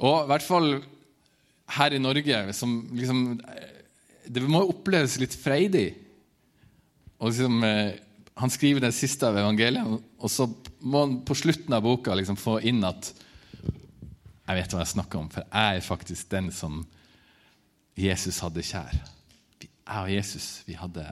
Og 0.03 0.25
i 0.25 0.29
hvert 0.31 0.45
fall 0.45 0.69
her 1.77 1.95
i 1.95 2.01
Norge 2.01 2.41
som 2.53 2.73
liksom, 2.93 3.39
Det 4.27 4.43
må 4.43 4.63
oppleves 4.65 5.19
litt 5.21 5.35
freidig. 5.37 5.93
Og 7.21 7.29
liksom, 7.29 7.63
eh, 7.63 7.95
han 8.35 8.51
skriver 8.51 8.83
det 8.83 8.95
siste 8.97 9.27
av 9.29 9.37
evangeliet, 9.37 10.01
og 10.19 10.31
så 10.31 10.49
må 10.81 11.05
han 11.05 11.13
på 11.25 11.37
slutten 11.37 11.73
av 11.73 11.85
boka 11.85 12.15
liksom 12.17 12.35
få 12.35 12.57
inn 12.67 12.83
at 12.83 13.13
jeg 14.45 14.60
vet 14.60 14.73
hva 14.73 14.84
jeg 14.84 14.93
snakker 14.93 15.19
om, 15.19 15.29
for 15.34 15.45
jeg 15.49 15.77
er 15.77 15.86
faktisk 15.86 16.29
den 16.29 16.51
som 16.53 16.84
Jesus 17.97 18.41
hadde 18.43 18.63
kjær. 18.65 18.97
Jeg 19.62 19.69
og 20.01 20.12
Jesus 20.12 20.49
vi 20.67 20.75
hadde, 20.77 21.05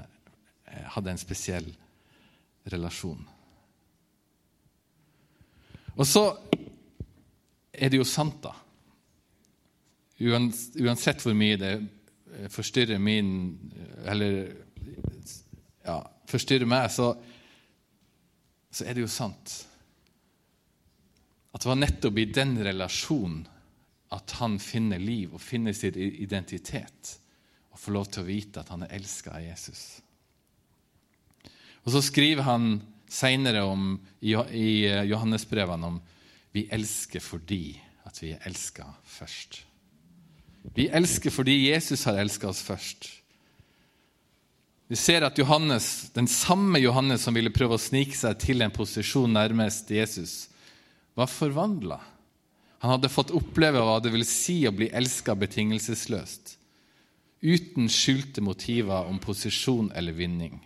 eh, 0.67 0.85
hadde 0.95 1.13
en 1.13 1.21
spesiell 1.21 1.69
relasjon. 2.71 3.21
Og 5.93 6.05
så 6.07 6.23
er 7.73 7.89
det 7.89 7.99
jo 7.99 8.07
sant, 8.07 8.37
da. 8.43 8.53
Uansett 10.23 11.21
hvor 11.25 11.35
mye 11.37 11.57
det 11.57 11.73
eh, 11.73 12.49
forstyrrer 12.53 13.01
min 13.01 13.57
Eller 14.05 14.53
ja, 15.83 15.97
forstyrrer 16.29 16.69
meg, 16.69 16.89
så, 16.91 17.13
så 18.71 18.85
er 18.85 18.95
det 18.95 19.03
jo 19.03 19.11
sant. 19.11 19.55
At 21.53 21.61
det 21.61 21.69
var 21.69 21.81
nettopp 21.81 22.17
i 22.17 22.29
den 22.33 22.55
relasjonen 22.65 23.43
at 24.13 24.35
han 24.37 24.59
finner 24.61 25.01
liv 25.01 25.33
og 25.33 25.41
finner 25.41 25.73
sin 25.73 25.95
identitet 25.97 27.15
og 27.73 27.79
får 27.81 27.95
lov 27.95 28.09
til 28.09 28.23
å 28.23 28.27
vite 28.27 28.61
at 28.61 28.69
han 28.73 28.85
er 28.85 28.93
elska 28.97 29.33
av 29.33 29.45
Jesus. 29.45 29.83
Og 31.83 31.91
Så 31.91 32.01
skriver 32.05 32.45
han 32.47 32.77
seinere 33.09 33.63
i 34.21 34.67
eh, 34.87 35.03
Johannesbrevene 35.09 35.89
om 35.89 35.99
vi 36.53 36.67
elsker 36.71 37.21
fordi 37.21 37.75
at 38.05 38.21
vi 38.21 38.31
er 38.35 38.45
elska 38.47 38.85
først. 39.09 39.63
Vi 40.73 40.87
elsker 40.87 41.33
fordi 41.33 41.57
Jesus 41.69 42.05
har 42.07 42.21
elska 42.21 42.47
oss 42.49 42.61
først. 42.63 43.09
Vi 44.87 44.97
ser 44.99 45.25
at 45.25 45.37
Johannes, 45.39 46.11
den 46.13 46.27
samme 46.27 46.79
Johannes 46.79 47.23
som 47.25 47.35
ville 47.35 47.53
prøve 47.53 47.79
å 47.79 47.81
snike 47.81 48.17
seg 48.17 48.37
til 48.41 48.61
en 48.61 48.73
posisjon 48.73 49.31
nærmest 49.33 49.89
Jesus, 49.91 50.52
var 51.13 51.29
forvandla. 51.29 51.99
Han 52.83 52.91
hadde 52.97 53.11
fått 53.11 53.31
oppleve 53.31 53.79
hva 53.79 53.99
det 54.03 54.11
vil 54.11 54.25
si 54.27 54.63
å 54.67 54.73
bli 54.75 54.89
elska 54.91 55.35
betingelsesløst, 55.39 56.57
uten 57.43 57.89
skjulte 57.91 58.43
motiver 58.43 59.07
om 59.07 59.19
posisjon 59.23 59.91
eller 59.95 60.15
vinning. 60.17 60.57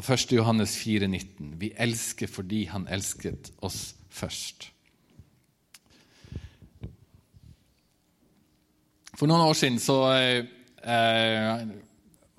Og 0.00 0.04
1. 0.08 0.32
Johannes 0.38 0.76
4,19.: 0.80 1.56
Vi 1.60 1.72
elsker 1.76 2.30
fordi 2.32 2.64
han 2.70 2.86
elsket 2.88 3.52
oss 3.60 3.94
først. 4.08 4.70
For 9.12 9.28
noen 9.28 9.44
år 9.44 9.54
siden 9.54 9.76
så 9.78 9.98
eh, 10.16 11.60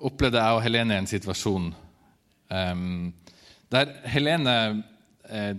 opplevde 0.02 0.42
jeg 0.42 0.56
og 0.58 0.64
Helene 0.66 0.98
en 0.98 1.08
situasjon 1.08 1.70
eh, 2.50 2.82
der 3.70 3.94
Helene 4.10 4.56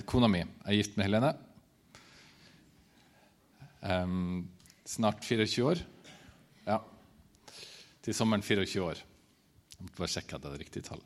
kona 0.05 0.29
mi 0.29 0.43
er 0.43 0.77
gift 0.77 0.97
med 0.97 1.07
Helene. 1.07 1.31
Um, 3.85 4.47
snart 4.85 5.23
24 5.25 5.65
år. 5.65 5.81
Ja. 6.65 6.79
Til 8.01 8.17
sommeren 8.17 8.43
24 8.45 8.83
år. 8.85 9.01
Jeg 9.75 9.83
måtte 9.83 9.99
bare 9.99 10.13
sjekke 10.13 10.37
at 10.37 10.45
det 10.45 10.51
er 10.53 10.61
riktig 10.63 10.83
tall. 10.87 11.01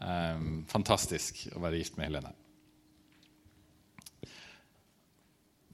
Um, 0.00 0.62
fantastisk 0.70 1.44
å 1.54 1.62
være 1.62 1.82
gift 1.82 1.98
med 1.98 2.08
Helene. 2.08 2.32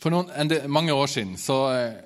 For 0.03 0.13
noen, 0.13 0.53
mange 0.69 0.93
år 0.93 1.09
siden 1.09 1.39
så, 1.41 1.57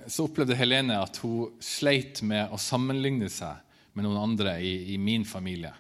så, 0.07 0.29
opplevde 0.29 0.57
Helene 0.57 1.01
at 1.03 1.19
hun 1.25 1.57
sleit 1.65 2.23
med 2.23 2.53
å 2.55 2.61
sammenligne 2.61 3.29
seg 3.33 3.59
med 3.99 4.07
noen 4.07 4.21
andre 4.31 4.61
i, 4.63 4.95
i 4.95 4.99
min 5.01 5.27
familie. 5.27 5.73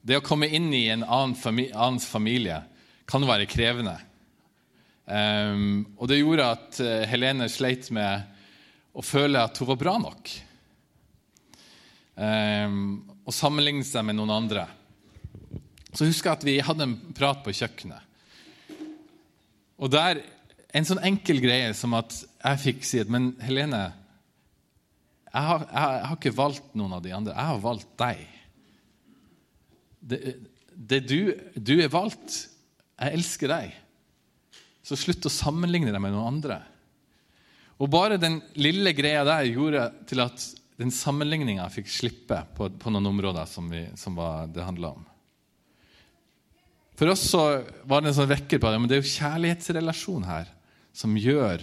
Det 0.00 0.20
å 0.20 0.24
komme 0.24 0.46
inn 0.46 0.70
i 0.72 0.86
en 0.92 1.02
annen 1.02 1.34
familie, 1.36 1.74
annens 1.74 2.06
familie 2.08 2.62
kan 3.10 3.26
være 3.26 3.48
krevende. 3.50 3.96
Um, 5.10 5.96
og 5.98 6.06
det 6.10 6.20
gjorde 6.20 6.50
at 6.54 6.78
uh, 6.84 6.90
Helene 7.10 7.48
sleit 7.50 7.88
med 7.94 8.28
å 8.94 9.02
føle 9.02 9.42
at 9.42 9.58
hun 9.58 9.70
var 9.72 9.80
bra 9.80 9.96
nok. 9.98 10.30
Um, 12.14 12.76
og 13.26 13.34
sammenligne 13.34 13.86
seg 13.86 14.06
med 14.06 14.18
noen 14.18 14.34
andre. 14.34 14.66
Så 15.90 16.06
husker 16.06 16.30
jeg 16.30 16.38
at 16.38 16.46
vi 16.46 16.58
hadde 16.62 16.86
en 16.86 16.98
prat 17.16 17.42
på 17.42 17.54
kjøkkenet. 17.56 18.06
Og 19.80 19.90
der 19.90 20.20
en 20.76 20.86
sånn 20.86 21.02
enkel 21.02 21.40
greie 21.42 21.72
som 21.74 21.96
at 21.98 22.14
jeg 22.20 22.62
fikk 22.62 22.84
si 22.86 23.00
at 23.02 23.10
Men 23.10 23.32
Helene, 23.42 23.88
jeg 25.30 25.46
har, 25.46 25.64
jeg, 25.64 25.96
jeg 25.96 26.06
har, 26.06 26.18
ikke 26.18 26.36
valgt 26.36 26.76
noen 26.78 26.94
av 26.94 27.02
de 27.02 27.14
andre. 27.16 27.34
Jeg 27.34 27.50
har 27.50 27.64
valgt 27.64 27.90
deg. 27.98 28.22
Det, 30.00 30.20
det 30.74 31.00
du, 31.08 31.18
du 31.54 31.74
er 31.80 31.90
valgt, 31.92 32.38
'Jeg 33.00 33.16
elsker 33.16 33.48
deg', 33.48 33.76
så 34.84 34.96
slutt 34.96 35.24
å 35.24 35.32
sammenligne 35.32 35.92
deg 35.92 36.02
med 36.02 36.12
noen 36.12 36.34
andre. 36.34 36.60
Og 37.80 37.88
Bare 37.88 38.20
den 38.20 38.42
lille 38.60 38.92
greia 38.92 39.24
der 39.24 39.48
gjorde 39.48 39.86
til 40.08 40.20
at 40.20 40.42
den 40.80 40.92
sammenligninga 40.92 41.66
fikk 41.72 41.88
slippe 41.92 42.42
på, 42.56 42.68
på, 42.80 42.92
noen 42.92 43.08
områder 43.08 43.48
som, 43.48 43.68
vi, 43.72 43.86
som 43.96 44.16
var, 44.16 44.48
det 44.52 44.64
handla 44.64 44.94
om. 44.96 45.04
For 46.96 47.08
oss 47.12 47.24
så 47.32 47.42
var 47.88 48.02
det 48.02 48.10
en 48.10 48.18
sånn 48.18 48.28
vekker 48.28 48.60
på 48.60 48.68
det, 48.68 48.80
men 48.80 48.88
det 48.88 48.98
er 48.98 49.02
jo 49.02 49.14
kjærlighetsrelasjon 49.14 50.26
her. 50.28 50.56
som 50.92 51.14
gjør 51.16 51.62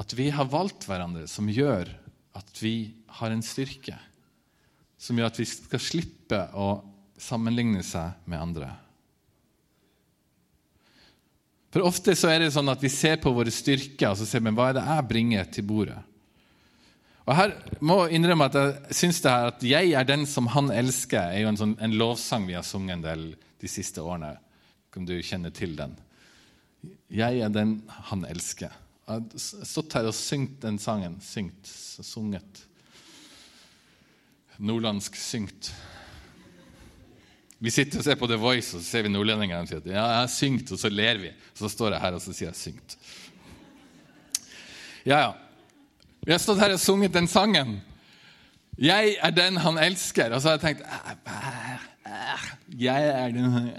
at 0.00 0.12
vi 0.16 0.30
har 0.32 0.48
valgt 0.48 0.86
hverandre, 0.88 1.26
som 1.28 1.48
gjør 1.52 1.90
at 2.36 2.62
vi 2.62 2.94
har 3.18 3.30
en 3.30 3.44
styrke. 3.44 3.94
Som 4.98 5.18
gjør 5.18 5.30
at 5.30 5.38
vi 5.40 5.46
skal 5.48 5.82
slippe 5.82 6.40
å 6.56 6.80
sammenligne 7.20 7.82
seg 7.84 8.16
med 8.24 8.40
andre. 8.40 8.70
For 11.74 11.84
Ofte 11.84 12.14
så 12.16 12.30
er 12.32 12.44
det 12.44 12.52
sånn 12.54 12.70
at 12.72 12.82
vi 12.82 12.90
ser 12.92 13.18
på 13.20 13.32
våre 13.34 13.52
styrker 13.52 14.12
og 14.12 14.20
så 14.20 14.28
ser 14.28 14.44
vi 14.44 14.54
hva 14.54 14.70
er 14.70 14.78
det 14.78 14.84
jeg 14.86 15.08
bringer 15.10 15.50
til 15.52 15.66
bordet. 15.68 15.98
Og 17.26 17.34
her 17.34 17.56
må 17.82 17.98
jeg 18.04 18.20
innrømme 18.20 18.46
at 18.46 18.56
jeg 18.56 18.96
syns 19.00 19.18
det 19.22 19.32
her 19.32 19.48
at 19.50 19.62
'Jeg 19.62 19.92
er 19.98 20.04
den 20.04 20.26
som 20.26 20.46
han 20.46 20.70
elsker' 20.70 21.34
er 21.34 21.40
jo 21.42 21.48
en, 21.48 21.56
sånn, 21.56 21.76
en 21.80 21.98
lovsang 21.98 22.46
vi 22.46 22.54
har 22.54 22.62
sunget 22.62 22.94
en 22.94 23.02
del 23.02 23.36
de 23.58 23.68
siste 23.68 23.98
årene. 23.98 24.36
Om 24.96 25.04
du 25.04 25.20
kjenner 25.20 25.50
til 25.50 25.76
den. 25.76 25.96
'Jeg 27.10 27.40
er 27.40 27.48
den 27.48 27.82
han 27.88 28.24
elsker'. 28.24 28.70
Jeg 29.08 29.22
har 29.22 29.22
stått 29.38 29.92
her 29.92 30.06
og 30.06 30.14
syngt 30.14 30.60
den 30.62 30.78
sangen. 30.78 31.20
Syngt, 31.20 31.66
sunget. 32.02 32.62
Nordlandsk 34.58 35.16
syngt. 35.16 35.72
Vi 37.58 37.72
sitter 37.72 38.02
og 38.02 38.04
ser 38.04 38.18
på 38.20 38.28
The 38.28 38.36
Voice, 38.36 38.76
og 38.76 38.82
så 38.82 38.90
ser 38.90 39.06
vi 39.06 39.10
nordlendingene 39.12 39.68
sier 39.68 39.80
at 39.80 39.88
ja, 39.88 40.02
jeg 40.02 40.20
har 40.20 40.32
syngt, 40.32 40.72
og 40.74 40.80
så 40.80 40.90
ler 40.92 41.20
vi. 41.22 41.32
Så 41.56 41.70
står 41.72 41.96
jeg 41.96 42.02
her 42.02 42.16
og 42.18 42.20
så 42.20 42.34
sier 42.36 42.50
jeg 42.50 42.58
'syngt'. 42.60 42.96
Ja, 45.06 45.18
ja. 45.18 45.32
Vi 46.26 46.32
har 46.32 46.38
stått 46.38 46.58
her 46.58 46.72
og 46.74 46.80
sunget 46.80 47.14
den 47.14 47.28
sangen. 47.28 47.80
'Jeg 48.78 49.16
er 49.22 49.30
den 49.30 49.56
han 49.56 49.78
elsker'. 49.78 50.34
Og 50.34 50.42
så 50.42 50.48
har 50.48 50.58
jeg 50.58 50.60
tenkt 50.60 50.82
Jeg 52.78 53.08
er 53.08 53.30
den 53.30 53.50
han 53.50 53.70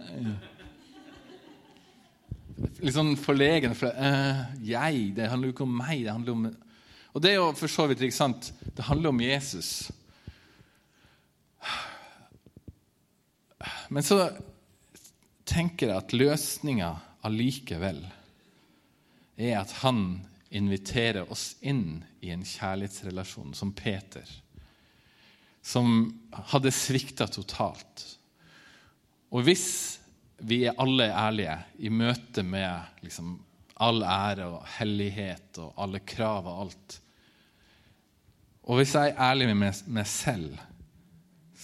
Litt 2.81 2.93
sånn 2.95 3.13
forlegen. 3.17 3.75
For, 3.77 3.93
uh, 3.93 4.41
jeg, 4.65 5.13
det 5.15 5.29
handler 5.29 5.47
jo 5.47 5.53
ikke 5.53 5.67
om 5.67 5.77
meg. 5.77 6.03
det 6.03 6.11
handler 6.11 6.31
om... 6.31 6.55
Og 7.13 7.21
det 7.21 7.31
er 7.31 7.35
jo 7.35 7.51
for 7.53 7.67
så 7.67 7.85
vidt 7.87 8.01
ikke 8.01 8.15
sant. 8.15 8.53
Det 8.77 8.85
handler 8.85 9.09
om 9.09 9.21
Jesus. 9.21 9.91
Men 13.89 14.03
så 14.03 14.29
tenker 15.47 15.91
jeg 15.91 15.97
at 15.97 16.15
løsninga 16.15 16.89
allikevel 17.27 18.01
er 19.37 19.59
at 19.61 19.71
han 19.83 20.25
inviterer 20.49 21.29
oss 21.31 21.55
inn 21.61 22.03
i 22.23 22.31
en 22.33 22.43
kjærlighetsrelasjon, 22.47 23.53
som 23.55 23.73
Peter, 23.75 24.27
som 25.61 26.09
hadde 26.51 26.71
svikta 26.73 27.27
totalt. 27.31 28.05
Og 29.31 29.43
hvis 29.47 29.67
vi 30.37 30.63
er 30.67 30.77
alle 30.79 31.09
ærlige 31.11 31.57
i 31.79 31.91
møte 31.91 32.43
med 32.45 33.03
liksom, 33.03 33.35
all 33.83 34.03
ære 34.03 34.47
og 34.51 34.63
hellighet 34.77 35.59
og 35.61 35.73
alle 35.83 36.01
krav 36.05 36.47
og 36.47 36.63
alt 36.65 37.01
Og 38.67 38.79
hvis 38.79 38.95
jeg 38.97 39.13
er 39.13 39.21
ærlig 39.29 39.45
med 39.55 39.83
meg 39.95 40.07
selv, 40.11 40.57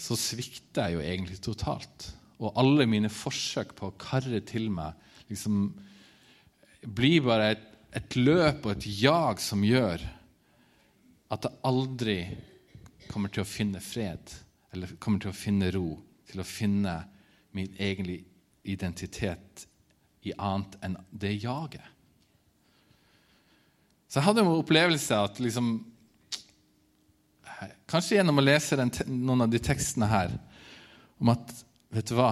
så 0.03 0.17
svikter 0.19 0.89
jeg 0.89 0.97
jo 0.97 1.03
egentlig 1.03 1.39
totalt. 1.43 2.09
Og 2.43 2.57
alle 2.59 2.87
mine 2.89 3.11
forsøk 3.13 3.71
på 3.77 3.89
å 3.89 3.97
karre 3.99 4.41
til 4.43 4.67
meg 4.73 4.97
liksom 5.29 5.69
blir 6.83 7.23
bare 7.23 7.53
et, 7.53 7.63
et 7.95 8.17
løp 8.19 8.65
og 8.65 8.73
et 8.73 8.87
jag 8.99 9.39
som 9.39 9.63
gjør 9.63 10.03
at 11.33 11.47
jeg 11.47 11.61
aldri 11.65 12.17
kommer 13.07 13.31
til 13.31 13.45
å 13.45 13.47
finne 13.47 13.79
fred 13.83 14.33
eller 14.73 14.95
kommer 14.99 15.21
til 15.23 15.31
å 15.31 15.37
finne 15.37 15.69
ro, 15.73 15.95
til 16.27 16.41
å 16.41 16.47
finne 16.47 16.97
min 17.53 17.71
egen 17.77 18.09
identitet 18.65 19.67
i 20.25 20.33
annet 20.35 20.77
enn 20.83 20.97
det 21.11 21.35
jaget. 21.43 21.85
Så 24.09 24.19
jeg 24.19 24.27
hadde 24.27 24.43
en 24.43 24.55
opplevelse 24.57 25.17
at 25.25 25.39
liksom 25.41 25.75
Kanskje 27.89 28.17
gjennom 28.17 28.41
å 28.41 28.45
lese 28.45 28.77
den, 28.79 28.91
noen 29.07 29.45
av 29.45 29.51
de 29.51 29.61
tekstene 29.63 30.09
her 30.11 30.33
om 31.21 31.31
at 31.33 31.53
Vet 31.93 32.09
du 32.09 32.15
hva? 32.17 32.31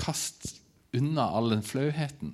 Kast 0.00 0.56
unna 0.96 1.28
all 1.30 1.52
den 1.52 1.62
flauheten 1.62 2.32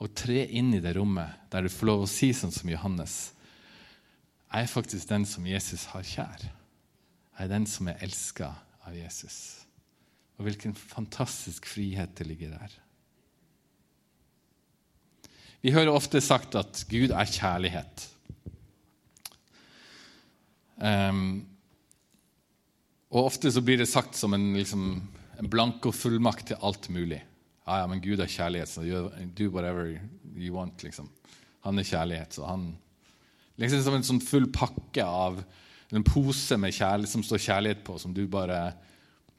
og 0.00 0.14
tre 0.16 0.46
inn 0.48 0.70
i 0.76 0.80
det 0.80 0.94
rommet 0.96 1.50
der 1.52 1.66
du 1.66 1.72
får 1.72 1.90
lov 1.90 2.04
å 2.04 2.08
si 2.08 2.30
sånn 2.36 2.54
som 2.54 2.70
Johannes. 2.72 3.16
Jeg 4.48 4.64
er 4.64 4.72
faktisk 4.72 5.10
den 5.10 5.26
som 5.28 5.44
Jesus 5.48 5.84
har 5.92 6.06
kjær. 6.08 6.46
Jeg 6.46 7.44
er 7.44 7.52
den 7.52 7.68
som 7.68 7.88
er 7.92 8.00
elska 8.04 8.48
av 8.88 8.96
Jesus. 8.96 9.66
Og 10.36 10.48
hvilken 10.48 10.72
fantastisk 10.76 11.68
frihet 11.68 12.16
det 12.16 12.28
ligger 12.28 12.56
der. 12.56 12.76
Vi 15.60 15.72
hører 15.74 15.96
ofte 15.96 16.20
sagt 16.24 16.56
at 16.56 16.84
Gud 16.88 17.12
er 17.12 17.28
kjærlighet. 17.28 18.08
Um, 20.76 21.46
og 23.12 23.30
ofte 23.30 23.52
så 23.52 23.62
blir 23.64 23.80
det 23.80 23.88
sagt 23.88 24.18
som 24.18 24.34
en, 24.36 24.50
liksom, 24.58 24.88
en 25.40 25.50
blankofullmakt 25.50 26.50
til 26.50 26.60
alt 26.64 26.88
mulig. 26.92 27.22
Ja, 27.66 27.80
ja, 27.82 27.86
men 27.90 28.02
Gud 28.02 28.20
er 28.20 28.30
kjærlighet, 28.30 28.70
så 28.70 28.82
do 29.36 29.48
whatever 29.50 29.94
you 30.36 30.54
want, 30.54 30.84
liksom. 30.84 31.08
Han 31.66 31.80
er 31.80 31.88
kjærlighet, 31.88 32.36
så 32.36 32.48
han 32.50 32.74
Liksom 33.56 33.80
som 33.80 33.94
en 33.96 34.04
sånn 34.04 34.20
full 34.20 34.50
pakke 34.52 35.00
av 35.00 35.38
en 35.96 36.02
pose 36.04 36.58
med 36.60 36.74
kjærlighet 36.76 37.08
som 37.08 37.22
står 37.24 37.40
kjærlighet 37.40 37.78
på, 37.86 37.94
som 37.96 38.12
du 38.12 38.26
bare 38.28 38.74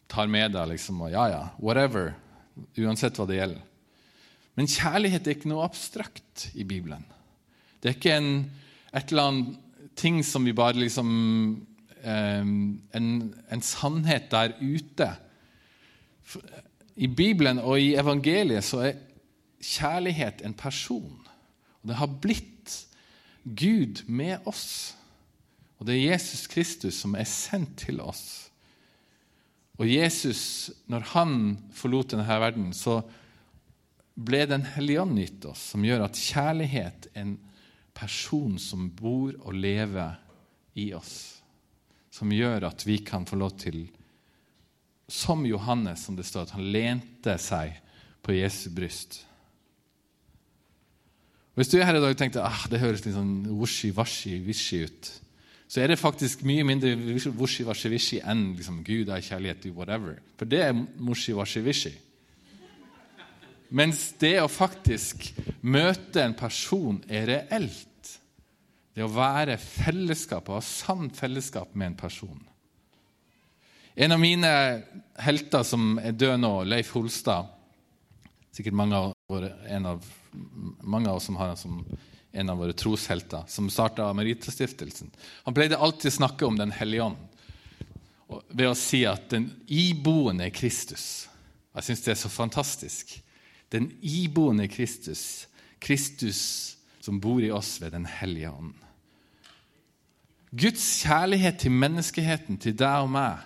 tar 0.09 0.29
med 0.31 0.55
deg, 0.55 0.71
liksom, 0.71 1.03
og 1.05 1.11
ja, 1.13 1.27
ja, 1.29 1.43
whatever. 1.61 2.15
Uansett 2.81 3.19
hva 3.19 3.27
det 3.29 3.37
gjelder. 3.37 3.61
Men 4.57 4.71
kjærlighet 4.73 5.27
er 5.27 5.37
ikke 5.37 5.51
noe 5.51 5.67
abstrakt 5.67 6.47
i 6.57 6.65
Bibelen. 6.65 7.05
Det 7.77 7.91
er 7.91 7.97
ikke 7.99 8.15
en, 8.17 8.31
et 8.89 9.13
eller 9.13 9.29
annet 9.29 9.66
ting 9.97 10.21
som 10.25 10.45
vi 10.45 10.55
bare 10.55 10.77
liksom 10.77 11.09
en, 12.07 13.35
en 13.51 13.63
sannhet 13.65 14.29
der 14.31 14.53
ute. 14.61 15.09
I 16.95 17.07
Bibelen 17.07 17.59
og 17.59 17.81
i 17.81 17.95
evangeliet 17.99 18.65
så 18.65 18.83
er 18.87 19.01
kjærlighet 19.61 20.43
en 20.45 20.55
person. 20.57 21.17
Og 21.81 21.89
det 21.89 21.97
har 21.99 22.19
blitt 22.21 22.75
Gud 23.43 24.03
med 24.07 24.45
oss. 24.45 24.95
Og 25.77 25.87
det 25.87 25.95
er 25.95 26.13
Jesus 26.13 26.47
Kristus 26.49 27.01
som 27.03 27.15
er 27.15 27.27
sendt 27.29 27.77
til 27.85 28.01
oss. 28.01 28.47
Og 29.77 29.85
Jesus, 29.89 30.71
når 30.89 31.05
han 31.13 31.33
forlot 31.77 32.11
denne 32.15 32.25
verden, 32.25 32.71
så 32.73 33.01
ble 34.17 34.47
Den 34.49 34.63
hellige 34.65 35.01
ånd 35.03 35.19
gitt 35.21 35.45
oss, 35.45 35.61
som 35.73 35.83
gjør 35.85 36.07
at 36.07 36.17
kjærlighet 36.17 37.05
er 37.13 37.21
en 37.21 37.35
person 37.97 38.57
som 38.61 38.89
bor 38.93 39.33
og 39.41 39.55
lever 39.57 40.17
i 40.77 40.91
oss. 40.93 41.41
Som 42.13 42.33
gjør 42.33 42.69
at 42.69 42.85
vi 42.87 42.99
kan 43.05 43.25
få 43.29 43.37
lov 43.39 43.57
til, 43.61 43.85
som 45.07 45.45
Johannes, 45.47 46.03
som 46.05 46.17
det 46.17 46.25
står, 46.27 46.47
at 46.47 46.55
han 46.57 46.71
lente 46.73 47.37
seg 47.41 47.77
på 48.25 48.35
Jesu 48.35 48.69
bryst. 48.75 49.21
Hvis 51.57 51.71
du 51.71 51.79
er 51.79 51.87
her 51.87 51.97
i 51.97 52.01
dag 52.03 52.17
tenkte 52.19 52.43
ah, 52.45 52.67
det 52.69 52.81
høres 52.83 53.01
litt 53.05 53.15
sånn 53.15 53.47
washy-washy-wishy 53.49 54.83
ut, 54.85 55.07
så 55.67 55.81
er 55.81 55.89
det 55.91 55.99
faktisk 55.99 56.43
mye 56.47 56.65
mindre 56.67 56.93
washy-washy-wishy 57.35 58.19
enn 58.21 58.51
liksom, 58.59 58.83
Gud 58.85 59.09
er 59.09 59.23
kjærlighet, 59.25 59.65
whatever. 59.75 60.19
For 60.37 60.49
det 60.49 60.61
er 60.67 60.75
washy-washy-wishy. 61.01 61.95
Mens 63.69 64.13
det 64.21 64.37
å 64.41 64.51
faktisk 64.51 65.27
møte 65.61 66.23
en 66.23 66.35
person 66.37 67.01
er 67.09 67.27
reelt. 67.27 68.13
Det 68.95 69.05
å 69.05 69.11
være 69.13 69.59
fellesskap 69.61 70.47
og 70.49 70.59
ha 70.59 70.63
sant 70.65 71.17
fellesskap 71.19 71.75
med 71.75 71.91
en 71.91 71.99
person. 71.99 72.39
En 73.97 74.13
av 74.13 74.21
mine 74.21 74.49
helter 75.21 75.65
som 75.65 75.97
er 75.99 76.15
død 76.17 76.39
nå, 76.41 76.53
Leif 76.69 76.93
Holstad 76.95 77.53
Sikkert 78.57 78.73
mange 78.73 78.97
av, 78.97 79.11
våre, 79.29 79.51
av, 79.85 80.05
mange 80.81 81.11
av 81.11 81.19
oss 81.19 81.27
som 81.29 81.35
har 81.37 81.51
ham 81.51 81.57
som 81.59 81.75
en 82.31 82.49
av 82.49 82.57
våre 82.57 82.73
troshelter, 82.73 83.43
som 83.47 83.67
starta 83.69 84.07
Maritastiftelsen. 84.17 85.11
Han 85.45 85.53
pleide 85.53 85.77
alltid 85.77 86.09
å 86.09 86.15
snakke 86.15 86.45
om 86.47 86.57
Den 86.57 86.73
hellige 86.73 87.05
ånd 87.05 87.21
ved 88.49 88.67
å 88.67 88.75
si 88.75 89.03
at 89.07 89.29
den 89.31 89.45
iboende 89.71 90.49
er 90.49 90.55
Kristus. 90.55 91.27
Jeg 91.77 91.85
syns 91.85 92.01
det 92.03 92.11
er 92.15 92.19
så 92.19 92.31
fantastisk. 92.33 93.13
Den 93.71 93.91
iboende 94.01 94.67
Kristus, 94.71 95.47
Kristus 95.79 96.41
som 97.03 97.21
bor 97.23 97.39
i 97.43 97.51
oss 97.51 97.77
ved 97.81 97.91
Den 97.95 98.05
hellige 98.05 98.51
ånd. 98.51 98.73
Guds 100.51 100.85
kjærlighet 101.03 101.59
til 101.59 101.71
menneskeheten, 101.71 102.57
til 102.57 102.75
deg 102.79 103.03
og 103.03 103.11
meg, 103.11 103.43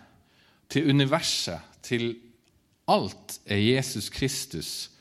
til 0.70 0.90
universet, 0.90 1.62
til 1.84 2.14
alt, 2.90 3.40
er 3.46 3.58
Jesus 3.58 4.10
Kristus, 4.14 4.92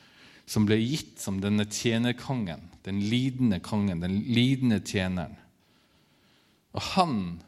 som 0.45 0.65
ble 0.67 0.79
gitt 0.81 1.21
som 1.21 1.39
denne 1.41 1.65
tjenerkongen, 1.69 2.67
den 2.85 2.99
lidende 2.99 3.61
kongen, 3.63 4.01
den 4.01 4.19
lidende 4.33 4.81
tjeneren. 4.81 5.37
Og 6.73 6.81
han 6.95 7.41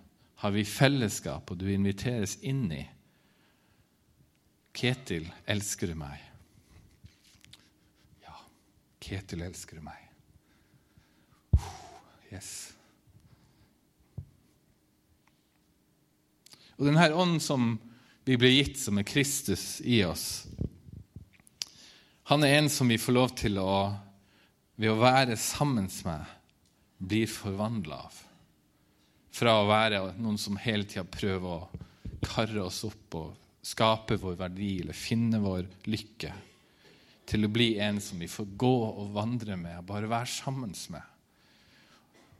har 0.43 0.53
vi 0.55 0.65
fellesskap, 0.67 1.49
og 1.51 1.59
du 1.59 1.69
inviteres 1.71 2.38
inn 2.41 2.67
i. 2.71 2.83
Ketil, 4.73 5.29
elsker 5.47 5.91
du 5.91 5.97
meg? 5.99 6.33
Ketil, 9.04 9.44
elsker 9.44 9.80
du 9.80 9.84
meg? 9.86 10.00
Yes. 12.32 12.72
Og 16.80 16.88
denne 16.88 17.10
ånden 17.12 17.42
som 17.44 17.76
vi 18.24 18.38
blir 18.39 18.56
gitt, 18.56 18.80
som 18.80 18.98
er 18.98 19.08
Kristus 19.08 19.82
i 19.84 20.02
oss, 20.08 20.46
han 22.32 22.46
er 22.48 22.56
en 22.58 22.70
som 22.72 22.88
vi 22.88 22.98
får 22.98 23.16
lov 23.18 23.34
til 23.38 23.60
å, 23.60 23.92
ved 24.80 24.94
å 24.94 25.02
være 25.02 25.36
sammen 25.38 25.89
med, 26.08 26.32
blir 27.04 27.28
forvandla 27.28 28.00
av. 28.08 28.22
Fra 29.34 29.58
å 29.60 29.68
være 29.68 30.00
noen 30.22 30.39
som 30.39 30.58
hele 30.62 30.88
tida 30.88 31.04
prøver 31.04 31.50
å 31.52 31.84
karre 32.24 32.63
oss 32.63 32.80
opp 32.88 33.18
og 33.20 33.34
skape 33.63 34.16
vår 34.22 34.38
verdi 34.39 34.74
eller 34.84 34.96
finne 34.96 35.42
vår 35.44 35.68
lykke, 35.92 36.32
til 37.29 37.45
å 37.45 37.51
bli 37.51 37.73
en 37.81 37.99
som 38.03 38.19
vi 38.19 38.29
får 38.31 38.49
gå 38.59 38.75
og 38.89 39.13
vandre 39.15 39.57
med 39.59 39.86
bare 39.88 40.12
være 40.12 40.29
sammen 40.29 40.73
med. 40.93 41.03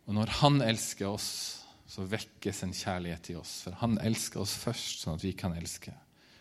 Og 0.08 0.18
når 0.18 0.34
Han 0.42 0.62
elsker 0.62 1.08
oss, 1.08 1.30
så 1.88 2.06
vekkes 2.10 2.64
en 2.66 2.76
kjærlighet 2.76 3.30
i 3.32 3.38
oss. 3.40 3.62
For 3.64 3.78
Han 3.84 3.98
elsker 4.04 4.42
oss 4.44 4.56
først, 4.60 5.04
sånn 5.04 5.20
at 5.20 5.24
vi 5.24 5.34
kan 5.38 5.56
elske. 5.56 5.94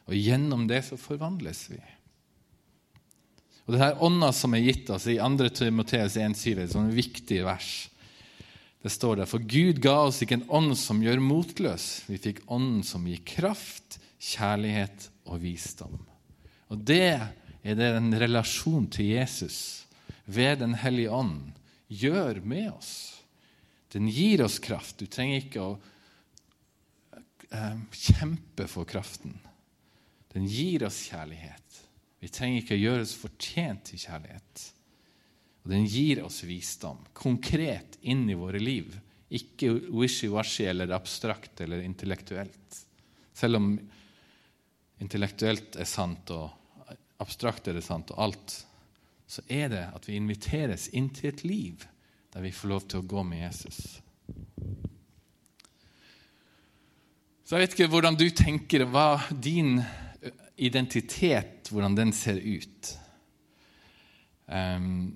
Og 0.08 0.16
gjennom 0.18 0.66
det 0.70 0.82
så 0.88 0.98
forvandles 0.98 1.68
vi. 1.70 1.80
Og 3.62 3.74
det 3.74 3.82
her 3.82 4.02
ånda 4.02 4.32
som 4.34 4.54
er 4.56 4.64
gitt 4.64 4.90
oss 4.90 5.06
i 5.06 5.20
2. 5.22 5.48
Timoteus 5.54 6.18
1,7, 6.18 6.64
et 6.64 6.72
sånn 6.72 6.90
viktig 6.94 7.44
vers, 7.46 7.72
det 8.82 8.90
står 8.90 9.20
der 9.20 9.30
For 9.30 9.42
Gud 9.46 9.78
ga 9.82 10.00
oss 10.08 10.18
ikke 10.24 10.40
en 10.40 10.48
ånd 10.50 10.74
som 10.78 11.02
gjør 11.04 11.22
motløs. 11.22 12.02
Vi 12.10 12.18
fikk 12.18 12.42
ånden 12.50 12.82
som 12.86 13.04
gir 13.06 13.22
kraft, 13.22 14.00
kjærlighet 14.18 15.06
og 15.30 15.38
visdom. 15.44 16.00
Og 16.72 16.82
det 16.88 17.20
er 17.62 17.78
det 17.78 17.88
en 17.94 18.12
relasjon 18.18 18.88
til 18.90 19.12
Jesus 19.14 19.86
ved 20.24 20.58
Den 20.62 20.74
hellige 20.82 21.10
ånd 21.14 21.52
gjør 21.92 22.40
med 22.44 22.72
oss. 22.72 23.22
Den 23.92 24.08
gir 24.08 24.42
oss 24.44 24.58
kraft. 24.62 24.98
Du 24.98 25.06
trenger 25.06 25.42
ikke 25.42 25.62
å 25.62 25.72
eh, 27.52 27.80
kjempe 27.92 28.66
for 28.70 28.88
kraften. 28.88 29.36
Den 30.32 30.46
gir 30.48 30.86
oss 30.88 31.02
kjærlighet. 31.10 31.80
Vi 32.22 32.30
trenger 32.32 32.62
ikke 32.62 32.78
å 32.78 32.82
gjøre 32.82 33.04
oss 33.04 33.16
fortjent 33.18 33.84
til 33.90 34.00
kjærlighet. 34.00 34.64
Og 35.62 35.74
den 35.74 35.84
gir 35.86 36.22
oss 36.24 36.40
visdom, 36.46 37.02
konkret 37.14 37.98
inn 38.02 38.24
i 38.30 38.38
våre 38.38 38.58
liv. 38.62 38.96
Ikke 39.32 39.74
wishy-washy 39.92 40.66
eller 40.70 40.94
abstrakt 40.96 41.60
eller 41.62 41.84
intellektuelt. 41.84 42.80
Selv 43.36 43.60
om 43.60 43.68
intellektuelt 45.02 45.76
er 45.80 45.88
sant 45.88 46.32
og 46.34 46.61
abstrakt 47.22 47.68
er 47.68 47.78
det 47.78 47.84
sant 47.86 48.12
og 48.14 48.20
alt, 48.26 48.54
så 49.26 49.44
er 49.48 49.70
det 49.72 49.84
at 49.96 50.08
vi 50.08 50.18
inviteres 50.18 50.88
inn 50.92 51.08
til 51.14 51.30
et 51.32 51.44
liv 51.46 51.86
der 52.32 52.44
vi 52.44 52.52
får 52.54 52.70
lov 52.70 52.86
til 52.88 53.02
å 53.02 53.08
gå 53.08 53.22
med 53.28 53.44
Jesus. 53.44 53.80
Så 57.44 57.56
jeg 57.56 57.66
vet 57.66 57.74
ikke 57.76 57.90
hvordan 57.92 58.16
du 58.16 58.26
tenker, 58.32 58.86
hva 58.88 59.20
din 59.32 59.82
identitet, 60.56 61.68
hvordan 61.72 61.96
den 61.98 62.14
ser 62.16 62.38
ut. 62.40 62.92
Um, 64.46 65.12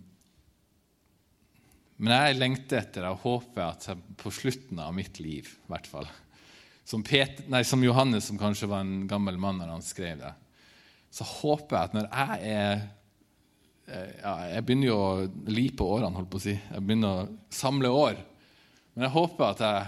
men 1.97 2.12
jeg 2.12 2.37
lengter 2.37 2.83
etter 2.83 3.09
og 3.09 3.23
håper 3.25 3.64
at 3.64 3.88
jeg 3.88 4.16
på 4.21 4.33
slutten 4.35 4.81
av 4.85 4.92
mitt 4.97 5.21
liv, 5.25 5.49
i 5.49 5.73
hvert 5.73 5.88
fall 5.88 6.09
som, 6.87 7.03
Peter, 7.03 7.42
nei, 7.51 7.64
som 7.64 7.83
Johannes, 7.83 8.29
som 8.29 8.38
kanskje 8.38 8.69
var 8.71 8.85
en 8.85 9.09
gammel 9.11 9.38
mann 9.42 9.59
når 9.59 9.73
han 9.73 9.83
skrev 9.83 10.21
det, 10.21 10.31
så 11.16 11.24
håper 11.24 11.76
jeg 11.76 11.88
at 11.88 11.96
når 11.96 12.09
jeg 12.11 12.52
er 12.52 12.85
ja, 13.87 14.33
Jeg 14.50 14.64
begynner 14.66 14.88
jo 14.88 14.96
å 14.98 15.50
li 15.55 15.68
på 15.70 15.87
årene, 15.94 16.16
holdt 16.18 16.31
på 16.33 16.40
å 16.40 16.42
si. 16.42 16.57
Jeg 16.57 16.83
begynner 16.83 17.20
å 17.20 17.29
samle 17.55 17.92
år. 17.94 18.18
Men 18.94 19.07
jeg 19.07 19.14
håper 19.14 19.44
at 19.46 19.62
jeg 19.62 19.85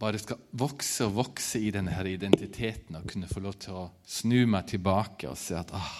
bare 0.00 0.20
skal 0.22 0.40
vokse 0.56 1.04
og 1.04 1.18
vokse 1.18 1.60
i 1.60 1.68
denne 1.74 1.92
her 1.92 2.08
identiteten 2.08 2.96
og 2.96 3.08
kunne 3.10 3.28
få 3.28 3.42
lov 3.44 3.58
til 3.60 3.76
å 3.76 3.84
snu 4.08 4.46
meg 4.48 4.70
tilbake 4.72 5.28
og 5.28 5.36
se 5.36 5.58
at 5.58 5.74
ah, 5.76 5.92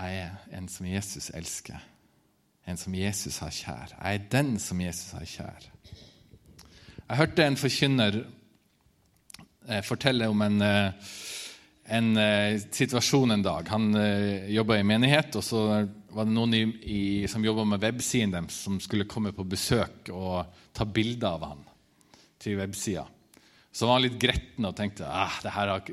jeg 0.00 0.22
er 0.22 0.56
en 0.56 0.68
som 0.72 0.88
Jesus 0.88 1.28
elsker. 1.36 1.84
En 2.64 2.80
som 2.80 2.94
Jesus 2.96 3.42
har 3.44 3.52
kjær. 3.52 3.92
Jeg 3.92 4.20
er 4.22 4.28
den 4.32 4.54
som 4.62 4.80
Jesus 4.80 5.12
har 5.18 5.28
kjær. 5.28 5.68
Jeg 7.10 7.18
hørte 7.18 7.44
en 7.44 7.60
forkynner 7.60 8.22
eh, 9.68 9.82
fortelle 9.84 10.30
om 10.32 10.46
en 10.46 10.64
eh, 10.64 11.12
en 11.90 12.16
eh, 12.16 12.60
situasjon 12.70 13.34
en 13.34 13.42
dag. 13.42 13.68
Han 13.72 13.94
eh, 13.98 14.50
jobba 14.54 14.78
i 14.78 14.86
menighet, 14.86 15.34
og 15.38 15.44
så 15.44 15.62
var 16.14 16.26
det 16.26 16.34
noen 16.34 16.54
i, 16.54 16.62
i, 16.86 17.00
som 17.30 17.44
jobba 17.44 17.64
med 17.72 17.82
websiden 17.82 18.34
deres, 18.34 18.60
som 18.66 18.78
skulle 18.82 19.08
komme 19.10 19.32
på 19.34 19.46
besøk 19.46 20.12
og 20.14 20.52
ta 20.76 20.86
bilde 20.86 21.26
av 21.26 21.48
han 21.48 21.64
til 22.40 22.60
websida. 22.60 23.04
Så 23.70 23.86
var 23.86 23.98
han 23.98 24.06
litt 24.06 24.18
gretten 24.22 24.66
og 24.66 24.74
tenkte 24.78 25.06
ah, 25.06 25.34
det, 25.44 25.52
her 25.54 25.74
har, 25.74 25.90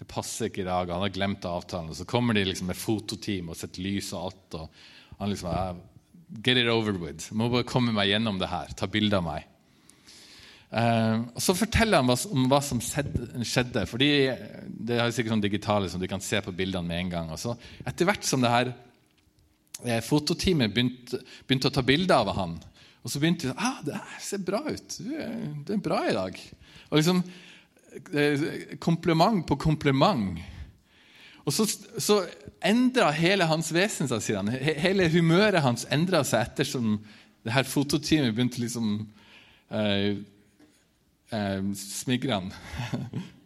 det 0.00 0.08
passer 0.08 0.50
ikke 0.50 0.64
i 0.64 0.68
dag. 0.68 0.90
Han 0.92 1.04
har 1.06 1.14
glemt 1.14 1.46
avtalen. 1.48 1.92
Og 1.92 1.96
så 1.96 2.08
kommer 2.08 2.36
de 2.36 2.44
liksom 2.48 2.68
med 2.68 2.80
fototeam 2.80 3.52
og 3.52 3.58
setter 3.58 3.84
lys 3.84 4.12
og 4.16 4.26
alt. 4.28 4.58
og 4.60 5.16
han 5.20 5.32
liksom, 5.32 5.52
ah, 5.52 5.72
Get 6.32 6.56
it 6.56 6.68
over 6.72 6.96
with. 6.96 7.28
Må 7.36 7.50
bare 7.52 7.68
komme 7.68 7.92
meg 7.92 8.08
gjennom 8.08 8.38
det 8.40 8.48
her. 8.48 8.70
Ta 8.76 8.88
bilde 8.88 9.18
av 9.18 9.26
meg. 9.26 9.48
Uh, 10.72 11.28
og 11.36 11.42
Så 11.44 11.52
forteller 11.52 12.00
han 12.00 12.08
om 12.32 12.46
hva 12.48 12.62
som 12.64 12.80
skjedde. 12.80 13.84
fordi 13.86 14.08
Det 14.64 14.96
er 14.96 15.12
sikkert 15.12 15.34
sånn 15.34 15.44
digitale 15.44 15.90
som 15.92 16.00
du 16.00 16.08
kan 16.08 16.22
se 16.24 16.40
på 16.40 16.54
bildene 16.56 16.88
med 16.88 17.00
en 17.00 17.12
gang. 17.12 17.30
Og 17.34 17.40
så 17.40 17.56
Etter 17.84 18.08
hvert 18.08 18.24
som 18.24 18.40
det 18.40 18.52
her 18.52 18.72
eh, 19.84 20.00
fototeamet 20.00 20.72
begynte, 20.72 21.20
begynte, 21.46 21.68
å 21.68 21.76
ta 21.76 21.84
bilder 21.84 22.22
av 22.22 22.32
han, 22.36 22.56
og 23.02 23.10
så 23.10 23.20
begynte 23.20 23.50
de 23.50 23.56
ah, 23.58 23.82
det 23.84 23.98
ser 24.22 24.44
bra 24.46 24.62
ut. 24.64 24.96
Du 24.96 25.12
er, 25.12 25.36
er 25.74 25.84
bra 25.84 26.02
i 26.08 26.16
dag. 26.16 26.40
Og 26.88 26.98
liksom 26.98 27.22
eh, 28.14 28.48
Kompliment 28.80 29.44
på 29.46 29.58
kompliment. 29.60 30.40
Og 31.42 31.52
så, 31.52 31.66
så 31.98 32.22
endra 32.62 33.10
hele 33.12 33.48
hans 33.50 33.72
vesen 33.74 34.08
seg, 34.08 34.22
sier 34.22 34.38
han. 34.38 34.52
Hele 34.52 35.08
humøret 35.10 35.64
hans 35.64 35.84
endra 35.90 36.22
seg 36.24 36.46
ettersom 36.46 37.00
det 37.42 37.52
her 37.56 37.66
fototeamet 37.66 38.36
begynte 38.36 38.62
liksom 38.62 38.92
eh, 39.74 40.22
eh, 41.32 41.62
smigrende. 41.78 42.54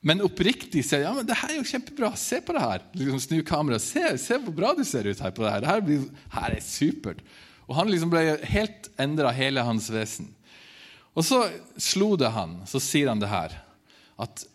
Men 0.00 0.22
oppriktig 0.24 0.80
sier 0.86 1.04
ja, 1.04 1.10
men 1.12 1.26
det 1.28 1.36
her 1.36 1.50
er 1.52 1.58
jo 1.58 1.66
kjempebra. 1.68 2.14
Se 2.16 2.38
på 2.40 2.54
det 2.56 2.62
her. 2.64 2.84
Liksom 2.96 3.20
Snu 3.20 3.42
kameraet. 3.44 3.84
Se, 3.84 4.04
se, 4.16 4.38
hvor 4.40 4.54
bra 4.56 4.70
du 4.72 4.80
ser 4.88 5.04
ut 5.04 5.20
her 5.20 5.34
på 5.36 5.44
det 5.44 5.50
her. 5.52 5.60
Det 5.60 5.68
her, 5.68 5.82
blir, 5.84 6.06
her 6.32 6.54
er 6.56 6.62
supert. 6.64 7.20
Og 7.68 7.76
han 7.76 7.90
liksom 7.92 8.12
ble 8.12 8.22
helt 8.48 8.88
endra, 8.96 9.28
hele 9.36 9.60
hans 9.66 9.90
vesen. 9.92 10.30
Og 11.12 11.26
så 11.26 11.42
slo 11.76 12.14
det 12.16 12.32
han, 12.32 12.62
så 12.70 12.80
sier 12.80 13.10
han 13.10 13.20
det 13.20 13.28
her, 13.28 13.58
at 14.20 14.46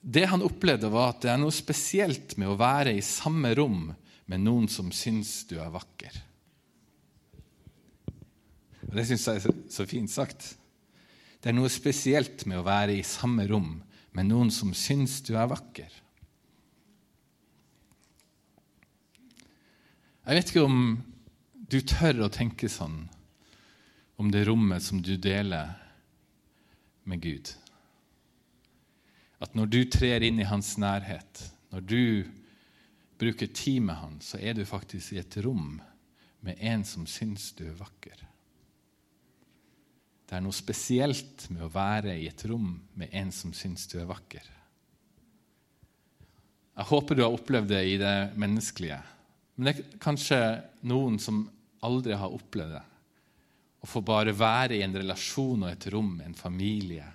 det 0.00 0.24
han 0.30 0.44
opplevde, 0.46 0.88
var 0.88 1.12
at 1.12 1.24
det 1.24 1.32
er 1.32 1.40
noe 1.42 1.54
spesielt 1.54 2.36
med 2.40 2.52
å 2.52 2.58
være 2.58 2.94
i 2.96 3.04
samme 3.04 3.52
rom 3.58 3.90
med 4.30 4.42
noen 4.42 4.68
som 4.70 4.88
syns 4.94 5.42
du 5.50 5.58
er 5.60 5.72
vakker. 5.74 6.22
Og 8.86 8.94
Det 8.94 9.06
syns 9.08 9.26
jeg 9.26 9.42
er 9.42 9.58
så 9.76 9.86
fint 9.90 10.12
sagt. 10.12 10.54
Det 11.46 11.52
er 11.52 11.60
noe 11.60 11.70
spesielt 11.70 12.42
med 12.50 12.58
å 12.58 12.64
være 12.66 12.96
i 12.98 13.02
samme 13.06 13.44
rom 13.46 13.76
med 14.18 14.26
noen 14.26 14.48
som 14.50 14.72
syns 14.74 15.20
du 15.22 15.36
er 15.38 15.46
vakker. 15.46 15.92
Jeg 20.26 20.40
vet 20.40 20.50
ikke 20.50 20.64
om 20.66 20.80
du 21.70 21.78
tør 21.86 22.24
å 22.26 22.32
tenke 22.34 22.66
sånn 22.66 22.98
om 24.18 24.34
det 24.34 24.42
rommet 24.50 24.82
som 24.82 24.98
du 24.98 25.14
deler 25.22 25.70
med 27.06 27.22
Gud. 27.22 27.54
At 29.38 29.54
når 29.54 29.70
du 29.70 29.80
trer 29.86 30.26
inn 30.26 30.42
i 30.42 30.50
hans 30.50 30.74
nærhet, 30.82 31.46
når 31.70 31.86
du 31.86 32.04
bruker 33.22 33.54
tid 33.54 33.86
med 33.86 34.02
han, 34.02 34.18
så 34.18 34.42
er 34.42 34.58
du 34.58 34.66
faktisk 34.66 35.14
i 35.14 35.22
et 35.22 35.38
rom 35.46 35.76
med 36.42 36.58
en 36.58 36.82
som 36.82 37.06
syns 37.06 37.52
du 37.54 37.68
er 37.70 37.78
vakker. 37.78 38.32
Det 40.26 40.34
er 40.34 40.42
noe 40.42 40.54
spesielt 40.54 41.46
med 41.54 41.62
å 41.66 41.70
være 41.70 42.16
i 42.18 42.26
et 42.26 42.42
rom 42.50 42.72
med 42.98 43.12
en 43.14 43.30
som 43.34 43.52
syns 43.54 43.86
du 43.90 44.00
er 44.00 44.08
vakker. 44.10 44.42
Jeg 46.76 46.88
håper 46.90 47.16
du 47.16 47.22
har 47.22 47.36
opplevd 47.36 47.70
det 47.70 47.84
i 47.88 47.94
det 48.00 48.16
menneskelige. 48.36 48.98
Men 49.56 49.68
det 49.68 49.72
er 49.72 50.00
kanskje 50.02 50.40
noen 50.90 51.16
som 51.22 51.44
aldri 51.86 52.16
har 52.18 52.34
opplevd 52.34 52.74
det. 52.74 52.82
Å 53.80 53.88
få 53.88 54.02
bare 54.04 54.34
være 54.36 54.76
i 54.76 54.82
en 54.84 54.98
relasjon 54.98 55.62
og 55.62 55.70
et 55.70 55.86
rom, 55.94 56.18
en 56.20 56.36
familie, 56.36 57.06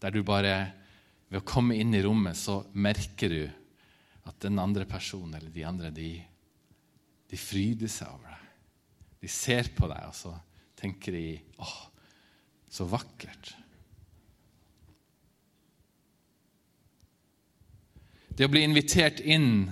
der 0.00 0.14
du 0.14 0.22
bare 0.26 0.58
Ved 1.28 1.42
å 1.42 1.44
komme 1.44 1.74
inn 1.76 1.90
i 1.92 1.98
rommet 2.00 2.38
så 2.40 2.54
merker 2.72 3.28
du 3.28 3.42
at 4.24 4.38
den 4.40 4.56
andre 4.62 4.86
personen 4.88 5.34
eller 5.36 5.52
de 5.52 5.64
andre, 5.68 5.90
de, 5.92 6.14
de 7.28 7.36
fryder 7.36 7.90
seg 7.92 8.14
over 8.14 8.30
deg. 8.32 8.46
De 9.20 9.28
ser 9.28 9.68
på 9.76 9.90
deg, 9.90 10.06
og 10.08 10.16
så 10.16 10.32
tenker 10.80 11.12
de 11.12 11.26
åh, 11.60 11.74
så 12.70 12.86
vakkert. 12.88 13.54
Det 18.38 18.46
å 18.46 18.52
bli 18.52 18.62
invitert 18.62 19.20
inn 19.20 19.66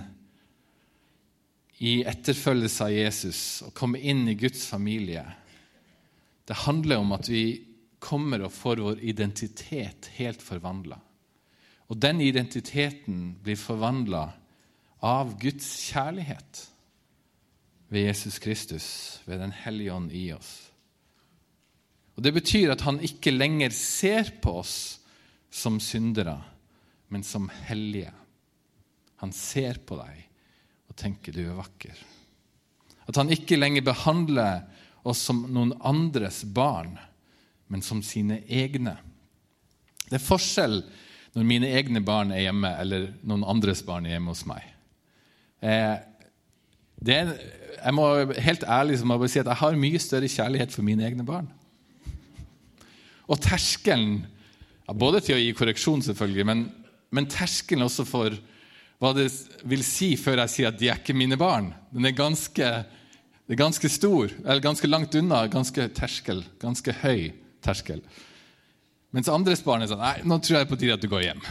i 1.77 2.01
etterfølgelse 2.09 2.87
av 2.87 2.91
Jesus 2.91 3.41
og 3.67 3.75
komme 3.77 4.01
inn 4.01 4.25
i 4.27 4.35
Guds 4.35 4.65
familie 4.67 5.23
Det 6.47 6.63
handler 6.65 7.03
om 7.03 7.11
at 7.15 7.27
vi 7.29 7.61
kommer 7.99 8.45
og 8.45 8.53
får 8.55 8.81
vår 8.81 8.99
identitet 9.03 10.07
helt 10.15 10.41
forvandla. 10.41 10.95
Og 11.91 11.99
den 11.99 12.21
identiteten 12.23 13.33
blir 13.43 13.59
forvandla 13.59 14.29
av 15.03 15.33
Guds 15.41 15.67
kjærlighet 15.89 16.61
ved 17.91 18.07
Jesus 18.07 18.39
Kristus, 18.39 18.87
ved 19.25 19.39
Den 19.39 19.51
hellige 19.51 19.93
ånd 19.93 20.11
i 20.11 20.31
oss. 20.33 20.66
Og 22.17 22.23
Det 22.25 22.33
betyr 22.33 22.73
at 22.73 22.81
han 22.81 22.97
ikke 23.05 23.31
lenger 23.35 23.73
ser 23.77 24.31
på 24.41 24.57
oss 24.63 24.77
som 25.53 25.77
syndere, 25.79 26.39
men 27.13 27.23
som 27.23 27.45
hellige. 27.69 28.11
Han 29.21 29.31
ser 29.33 29.77
på 29.85 29.99
deg 30.01 30.23
og 30.89 30.97
tenker 30.97 31.35
du 31.35 31.43
er 31.45 31.59
vakker. 31.59 31.97
At 33.07 33.19
han 33.21 33.29
ikke 33.31 33.59
lenger 33.59 33.85
behandler 33.85 34.65
oss 35.07 35.21
som 35.29 35.45
noen 35.53 35.75
andres 35.85 36.41
barn, 36.43 36.97
men 37.69 37.83
som 37.85 38.01
sine 38.03 38.41
egne. 38.49 38.97
Det 40.07 40.17
er 40.17 40.23
forskjell 40.23 40.81
når 41.37 41.45
mine 41.47 41.69
egne 41.69 42.01
barn 42.01 42.33
er 42.33 42.47
hjemme, 42.47 42.71
eller 42.81 43.11
noen 43.27 43.45
andres 43.47 43.83
barn 43.85 44.07
er 44.07 44.15
hjemme 44.15 44.33
hos 44.33 44.41
meg. 44.49 44.65
Eh, 45.61 45.95
er, 47.05 47.31
jeg 47.77 47.93
må 47.93 48.07
helt 48.41 48.65
ærlig 48.65 48.97
må 49.05 49.19
jeg 49.21 49.35
si 49.35 49.41
at 49.43 49.51
jeg 49.51 49.61
har 49.61 49.79
mye 49.79 50.01
større 50.01 50.31
kjærlighet 50.31 50.73
for 50.73 50.87
mine 50.87 51.05
egne 51.05 51.25
barn. 51.27 51.51
Og 53.27 53.39
terskelen 53.43 54.21
ja, 54.87 54.95
Både 54.95 55.19
til 55.23 55.35
å 55.35 55.41
gi 55.41 55.55
korreksjon, 55.55 56.03
selvfølgelig, 56.05 56.45
men, 56.47 56.61
men 57.11 57.27
terskelen 57.27 57.87
også 57.87 58.05
for 58.07 58.37
hva 58.97 59.11
det 59.13 59.27
vil 59.67 59.83
si 59.85 60.15
før 60.17 60.41
jeg 60.45 60.53
sier 60.53 60.71
at 60.71 60.79
de 60.79 60.87
er 60.89 61.01
ikke 61.01 61.17
mine 61.17 61.37
barn, 61.37 61.73
den 61.93 62.07
er 62.07 62.15
ganske, 62.17 62.69
er 62.87 63.59
ganske 63.59 63.91
stor, 63.91 64.31
eller 64.41 64.63
ganske 64.63 64.89
langt 64.89 65.17
unna, 65.19 65.43
ganske 65.51 65.89
terskel, 65.97 66.41
ganske 66.63 66.95
høy 67.03 67.33
terskel. 67.65 68.01
Mens 69.15 69.29
andres 69.31 69.61
barn 69.65 69.83
er 69.83 69.91
sånn 69.91 70.03
Nei, 70.03 70.17
nå 70.27 70.39
tror 70.39 70.57
jeg 70.57 70.63
det 70.63 70.67
er 70.67 70.71
på 70.71 70.79
tide 70.79 70.97
at 70.97 71.03
du 71.03 71.11
går 71.11 71.27
hjem. 71.27 71.43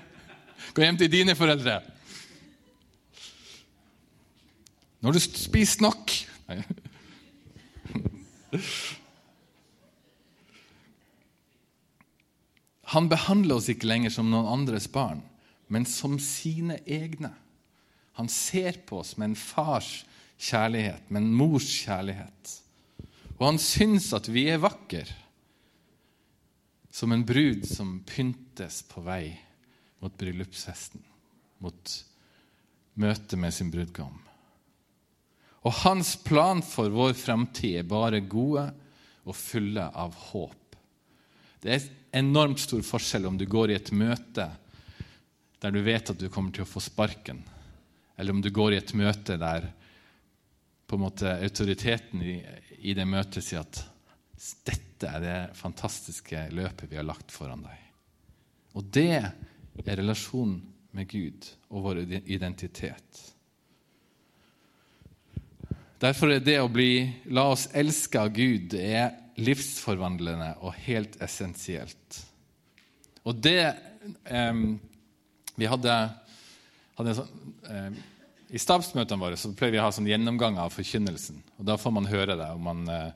Gå 0.76 0.84
hjem 0.84 1.00
til 1.00 1.12
dine 1.12 1.36
foreldre. 1.38 1.80
Nå 5.00 5.08
har 5.08 5.16
du 5.16 5.22
spist 5.22 5.82
nok. 5.84 6.12
Han 12.94 13.08
behandler 13.10 13.58
oss 13.58 13.70
ikke 13.72 13.88
lenger 13.88 14.12
som 14.14 14.28
noen 14.30 14.46
andres 14.46 14.86
barn, 14.92 15.24
men 15.66 15.86
som 15.88 16.20
sine 16.22 16.78
egne. 16.86 17.32
Han 18.16 18.30
ser 18.32 18.78
på 18.86 19.00
oss 19.02 19.16
med 19.18 19.32
en 19.32 19.38
fars 19.38 20.04
kjærlighet, 20.38 21.10
med 21.10 21.24
en 21.24 21.34
mors 21.34 21.66
kjærlighet. 21.82 22.52
Og 23.36 23.42
han 23.50 23.58
syns 23.60 24.12
at 24.16 24.30
vi 24.32 24.46
er 24.52 24.62
vakre 24.62 25.04
som 26.96 27.12
en 27.12 27.26
brud 27.28 27.66
som 27.68 27.98
pyntes 28.08 28.80
på 28.88 29.02
vei 29.04 29.34
mot 30.00 30.14
bryllupsfesten, 30.16 31.02
mot 31.60 31.96
møtet 32.96 33.36
med 33.40 33.52
sin 33.52 33.72
brudgom. 33.72 34.14
Og 35.66 35.74
hans 35.82 36.14
plan 36.22 36.62
for 36.64 36.92
vår 36.94 37.16
fremtid 37.18 37.80
er 37.82 37.90
bare 37.90 38.22
gode 38.22 38.68
og 39.26 39.36
fulle 39.36 39.90
av 39.90 40.14
håp. 40.30 40.76
Det 41.60 41.74
er 41.74 41.88
enormt 42.16 42.60
stor 42.62 42.82
forskjell 42.86 43.26
om 43.28 43.36
du 43.38 43.46
går 43.50 43.72
i 43.72 43.76
et 43.78 43.92
møte 43.92 44.48
der 45.60 45.72
du 45.72 45.80
vet 45.84 46.12
at 46.12 46.20
du 46.20 46.28
kommer 46.32 46.52
til 46.54 46.66
å 46.66 46.68
få 46.68 46.82
sparken, 46.84 47.40
eller 48.16 48.32
om 48.32 48.42
du 48.44 48.50
går 48.54 48.74
i 48.74 48.80
et 48.80 48.94
møte 48.96 49.38
der 49.40 49.70
på 50.86 50.96
en 50.96 51.04
måte 51.06 51.32
autoriteten 51.42 52.22
i, 52.22 52.36
i 52.86 52.94
det 52.94 53.06
møtet 53.08 53.44
sier 53.44 53.64
at 53.64 53.80
dette 54.68 55.08
er 55.08 55.24
det 55.24 55.38
fantastiske 55.56 56.46
løpet 56.54 56.90
vi 56.90 57.00
har 57.00 57.08
lagt 57.08 57.32
foran 57.32 57.64
deg. 57.64 57.80
Og 58.76 58.84
det 58.92 59.10
er 59.16 59.96
relasjonen 59.96 60.60
med 60.96 61.08
Gud 61.08 61.48
og 61.72 61.88
vår 61.88 62.02
identitet. 62.24 63.22
Derfor 66.00 66.34
er 66.34 66.44
det 66.44 66.58
å 66.60 66.72
bli 66.72 67.06
la 67.32 67.48
oss 67.54 67.66
elske 67.72 68.20
av 68.20 68.32
Gud 68.36 68.70
det 68.74 68.84
er 69.00 69.14
livsforvandlende 69.36 70.54
og 70.64 70.76
helt 70.86 71.18
essensielt. 71.22 72.20
Og 73.26 73.36
det 73.42 73.60
eh, 73.66 74.60
Vi 75.56 75.66
hadde, 75.66 75.94
hadde 76.98 77.14
sånn, 77.16 77.44
eh, 77.68 77.90
I 78.54 78.60
stabsmøtene 78.62 79.20
våre 79.20 79.38
så 79.40 79.50
pleier 79.56 79.76
vi 79.76 79.80
å 79.80 79.86
ha 79.88 79.92
sånn 79.92 80.08
gjennomgang 80.08 80.58
av 80.62 80.74
forkynnelsen. 80.74 81.42
og 81.58 81.68
Da 81.68 81.78
får 81.80 81.96
man 81.96 82.10
høre 82.10 82.36
det. 82.38 82.50
om 82.54 82.68
man 82.68 82.88
eh, 82.88 83.10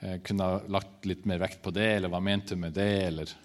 Eh, 0.00 0.18
kunne 0.18 0.44
ha 0.44 0.60
lagt 0.70 1.06
litt 1.10 1.24
mer 1.26 1.40
vekt 1.42 1.62
på 1.62 1.72
det, 1.74 1.86
eller 1.96 2.10
hva 2.12 2.20
mente 2.22 2.54
du 2.54 2.60
med 2.60 2.76
det? 2.76 2.90
eller... 3.10 3.36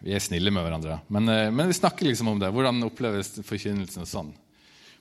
Vi 0.00 0.14
er 0.16 0.22
snille 0.24 0.48
med 0.48 0.64
hverandre. 0.64 0.94
Men, 1.12 1.28
eh, 1.28 1.50
men, 1.52 1.68
vi 1.68 1.76
snakker 1.76 2.08
liksom 2.08 2.30
om 2.32 2.38
det. 2.40 2.48
Hvordan 2.48 2.80
oppleves 2.86 3.34
forkynnelsen? 3.44 4.06
og 4.06 4.08
sånn. 4.08 4.30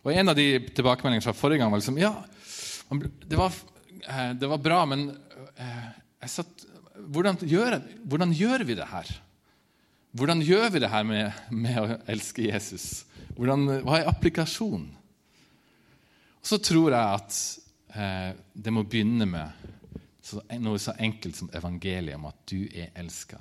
Og 0.03 0.11
En 0.11 0.29
av 0.29 0.35
de 0.35 0.59
tilbakemeldingene 0.59 1.23
fra 1.23 1.33
forrige 1.33 1.63
gang 1.63 1.71
var 1.71 1.79
liksom 1.79 1.99
Ja, 2.01 2.11
det 3.23 3.39
var, 3.39 3.53
eh, 4.03 4.33
det 4.33 4.47
var 4.47 4.57
bra, 4.57 4.85
men 4.85 5.15
satt, 6.27 6.65
hvordan, 7.09 7.39
gjør, 7.47 7.79
hvordan, 8.03 8.33
gjør, 8.35 8.65
vi 8.67 8.77
det 8.77 8.87
her? 8.91 9.11
Hvordan 10.11 10.41
gjør 10.41 10.69
vi 10.73 10.81
det 10.83 10.91
her 10.91 11.05
med, 11.07 11.41
med 11.51 11.79
å 11.79 11.99
elske 12.09 12.47
Jesus? 12.49 13.05
Hvordan, 13.37 13.81
hva 13.85 13.99
er 13.99 14.11
applikasjonen? 14.11 14.89
Så 16.41 16.57
tror 16.63 16.95
jeg 16.95 17.19
at 17.19 17.37
eh, 17.99 18.31
det 18.55 18.71
må 18.73 18.85
begynne 18.87 19.27
med 19.29 19.67
så 20.29 20.43
noe 20.61 20.79
så 20.81 20.93
enkelt 21.01 21.37
som 21.39 21.49
evangeliet 21.57 22.17
om 22.19 22.27
at 22.29 22.37
du 22.49 22.61
er 22.67 22.91
elska. 22.99 23.39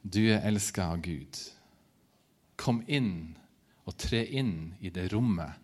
Du 0.00 0.22
er 0.30 0.46
elska 0.46 0.86
av 0.94 1.02
Gud. 1.04 1.36
Kom 2.60 2.80
inn 2.86 3.34
og 3.88 3.96
tre 3.98 4.22
inn 4.38 4.72
i 4.80 4.92
det 4.94 5.08
rommet 5.12 5.58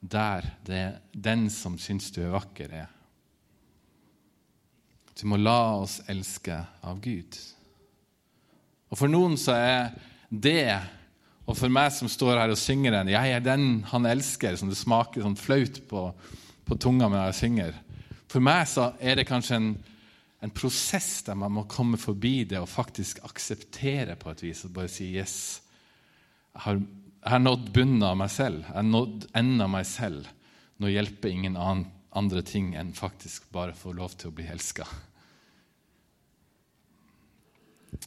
der 0.00 0.46
det 0.66 0.84
den 1.12 1.48
som 1.52 1.76
syns 1.78 2.08
du 2.14 2.22
er 2.24 2.32
vakker, 2.34 2.72
er. 2.72 2.88
Du 5.18 5.26
må 5.28 5.38
la 5.40 5.80
oss 5.80 5.98
elske 6.10 6.56
av 6.86 7.00
Gud. 7.02 7.36
Og 8.90 8.98
For 8.98 9.10
noen 9.10 9.36
så 9.38 9.54
er 9.54 9.92
det, 10.30 10.80
og 11.46 11.56
for 11.58 11.72
meg 11.72 11.90
som 11.94 12.10
står 12.10 12.38
her 12.38 12.52
og 12.52 12.58
synger 12.58 12.94
den, 12.94 13.12
jeg 13.14 13.34
er 13.34 13.44
den 13.44 13.82
han 13.90 14.06
elsker, 14.06 14.56
som 14.58 14.70
det 14.70 14.78
smaker 14.78 15.24
sånn 15.24 15.38
flaut 15.38 15.80
på, 15.90 16.08
på 16.66 16.78
tunga 16.78 17.10
når 17.10 17.30
jeg 17.30 17.38
synger. 17.40 17.78
For 18.30 18.42
meg 18.42 18.66
så 18.70 18.92
er 19.02 19.18
det 19.18 19.26
kanskje 19.26 19.58
en, 19.58 19.70
en, 20.42 20.54
prosess 20.54 21.24
der 21.26 21.38
man 21.38 21.56
må 21.56 21.66
komme 21.70 21.98
forbi 21.98 22.44
det 22.50 22.60
og 22.60 22.70
faktisk 22.70 23.24
akseptere 23.26 24.14
på 24.18 24.30
et 24.30 24.44
vis 24.46 24.64
og 24.66 24.74
bare 24.78 24.90
si 24.90 25.10
yes. 25.16 25.38
Jeg 26.54 26.62
har, 26.66 26.78
jeg 26.78 27.32
har 27.34 27.42
nådd 27.42 27.72
bunnen 27.74 28.06
av 28.06 28.18
meg 28.18 28.30
selv. 28.34 28.62
Jeg 28.68 28.78
har 28.78 28.86
nådd 28.86 29.26
enden 29.34 29.66
av 29.66 29.72
meg 29.74 29.88
selv. 29.90 30.30
Nå 30.80 30.90
hjelper 30.90 31.34
ingen 31.34 31.58
annen, 31.58 31.88
andre 32.18 32.42
ting 32.46 32.74
enn 32.78 32.92
faktisk 32.96 33.50
bare 33.54 33.76
få 33.76 33.94
lov 33.96 34.16
til 34.18 34.30
å 34.30 34.34
bli 34.34 34.48
elska. 34.50 34.86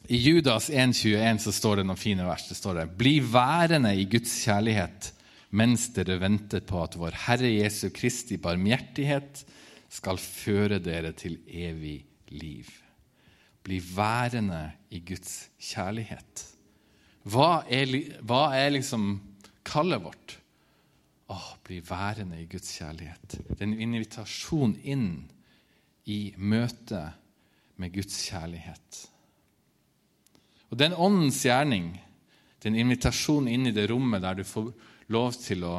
I 0.08 0.18
Judas 0.18 0.70
1,21 0.70 1.41
så 1.43 1.51
står 1.56 1.82
det 1.82 1.88
noen 1.88 1.99
fine 1.99 2.26
vers. 2.28 2.47
Det 2.47 2.58
står 2.58 2.80
det, 2.80 2.88
Bli 2.99 3.18
værende 3.24 3.93
i 3.95 4.08
Guds 4.10 4.36
kjærlighet 4.45 5.12
mens 5.54 5.89
dere 5.93 6.18
venter 6.18 6.64
på 6.66 6.80
at 6.82 6.95
vår 6.97 7.14
Herre 7.28 7.51
Jesu 7.51 7.91
Kristi 7.93 8.39
barmhjertighet 8.41 9.43
skal 9.93 10.18
føre 10.18 10.80
dere 10.82 11.12
til 11.14 11.38
evig 11.45 11.99
liv. 12.34 12.70
Bli 13.64 13.78
værende 13.93 14.64
i 14.89 15.04
Guds 15.06 15.51
kjærlighet. 15.62 16.47
Hva 17.30 17.64
er, 17.72 17.93
hva 18.26 18.47
er 18.58 18.74
liksom 18.74 19.14
kallet 19.64 20.01
vårt? 20.04 20.39
Åh, 21.32 21.49
bli 21.63 21.80
værende 21.88 22.41
i 22.41 22.47
Guds 22.51 22.74
kjærlighet. 22.78 23.38
Det 23.49 23.59
er 23.61 23.67
en 23.67 23.80
invitasjon 23.80 24.76
inn 24.84 25.07
i 26.05 26.34
møte 26.38 27.05
med 27.80 27.93
Guds 27.95 28.17
kjærlighet. 28.28 28.99
Og 30.69 30.80
den 30.80 30.95
åndens 30.97 31.41
gjerning, 31.45 31.93
det 32.59 32.67
er 32.67 32.74
en 32.74 32.84
invitasjon 32.84 33.47
inn 33.47 33.69
i 33.69 33.76
det 33.76 33.88
rommet 33.91 34.24
der 34.24 34.39
du 34.39 34.43
får 34.47 34.71
lov 35.13 35.34
til 35.39 35.63
å 35.67 35.76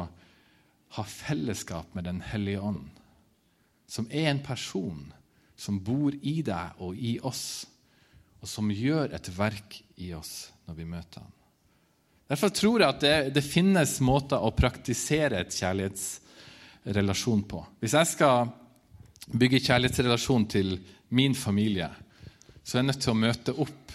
ha 0.95 1.03
fellesskap 1.03 1.93
med 1.95 2.07
Den 2.07 2.21
hellige 2.21 2.61
ånd 2.61 2.85
som 3.87 4.07
er 4.11 4.31
en 4.31 4.41
person 4.43 5.05
som 5.55 5.79
bor 5.83 6.15
i 6.21 6.41
deg 6.43 6.81
og 6.83 6.97
i 6.97 7.15
oss, 7.23 7.65
og 8.41 8.49
som 8.49 8.71
gjør 8.71 9.13
et 9.15 9.29
verk 9.37 9.79
i 10.01 10.11
oss 10.17 10.51
når 10.65 10.79
vi 10.79 10.87
møter 10.89 11.23
ham. 11.23 11.31
Derfor 12.25 12.49
tror 12.49 12.81
jeg 12.81 12.89
at 12.89 13.03
det, 13.03 13.15
det 13.35 13.45
finnes 13.45 13.99
måter 14.05 14.41
å 14.41 14.53
praktisere 14.57 15.43
et 15.43 15.53
kjærlighetsrelasjon 15.53 17.43
på. 17.45 17.61
Hvis 17.83 17.93
jeg 17.99 18.11
skal 18.15 18.49
bygge 19.29 19.61
kjærlighetsrelasjon 19.67 20.47
til 20.49 20.73
min 21.17 21.37
familie, 21.37 21.91
så 22.65 22.77
er 22.77 22.81
jeg 22.81 22.89
nødt 22.89 23.03
til 23.05 23.13
å 23.13 23.19
møte 23.21 23.55
opp. 23.61 23.93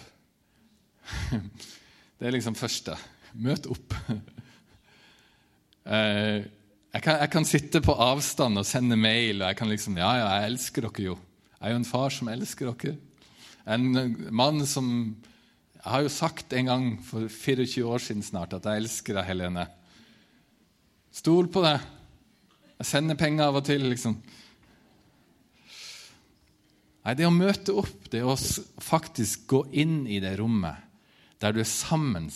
Det 2.20 2.28
er 2.28 2.37
liksom 2.37 2.55
første. 2.59 2.95
Møt 3.41 3.66
opp. 3.72 3.95
Eh, 5.91 6.43
jeg 6.93 7.03
kan, 7.03 7.16
jeg 7.22 7.31
kan, 7.33 7.47
sitte 7.49 7.81
på 7.83 7.95
avstand 7.97 8.61
og 8.61 8.66
sende 8.68 8.99
mail, 9.01 9.41
og 9.41 9.49
jeg 9.49 9.57
kan 9.57 9.70
liksom 9.70 9.97
Ja, 9.99 10.11
ja, 10.18 10.26
jeg 10.37 10.51
elsker 10.51 10.85
dere 10.87 11.07
jo. 11.07 11.14
Jeg 11.57 11.64
er 11.66 11.72
jo 11.72 11.78
en 11.81 11.89
far 11.89 12.12
som 12.14 12.28
elsker 12.31 12.70
dere. 12.70 12.99
En 13.70 13.89
mann 14.35 14.61
som 14.68 14.91
Jeg 15.81 15.93
har 15.95 16.03
jo 16.05 16.12
sagt 16.12 16.53
en 16.53 16.68
gang 16.68 16.89
for 17.01 17.24
24 17.33 17.87
år 17.89 18.03
siden 18.05 18.24
snart 18.24 18.53
at 18.53 18.66
jeg 18.68 18.83
elsker 18.83 19.16
deg, 19.16 19.24
Helene. 19.31 19.64
Stol 21.09 21.49
på 21.49 21.62
det. 21.64 21.78
Jeg 22.83 22.89
sender 22.91 23.16
penger 23.16 23.49
av 23.49 23.57
og 23.62 23.64
til, 23.64 23.87
liksom. 23.89 24.18
Nei, 27.01 27.16
det 27.16 27.24
å 27.24 27.33
møte 27.33 27.72
opp, 27.81 28.11
det 28.12 28.20
å 28.20 28.37
faktisk 28.85 29.49
gå 29.49 29.62
inn 29.81 30.03
i 30.05 30.20
det 30.20 30.35
rommet 30.41 30.89
der 31.41 31.57
du 31.57 31.62
er 31.62 31.68
sammen 31.68 32.28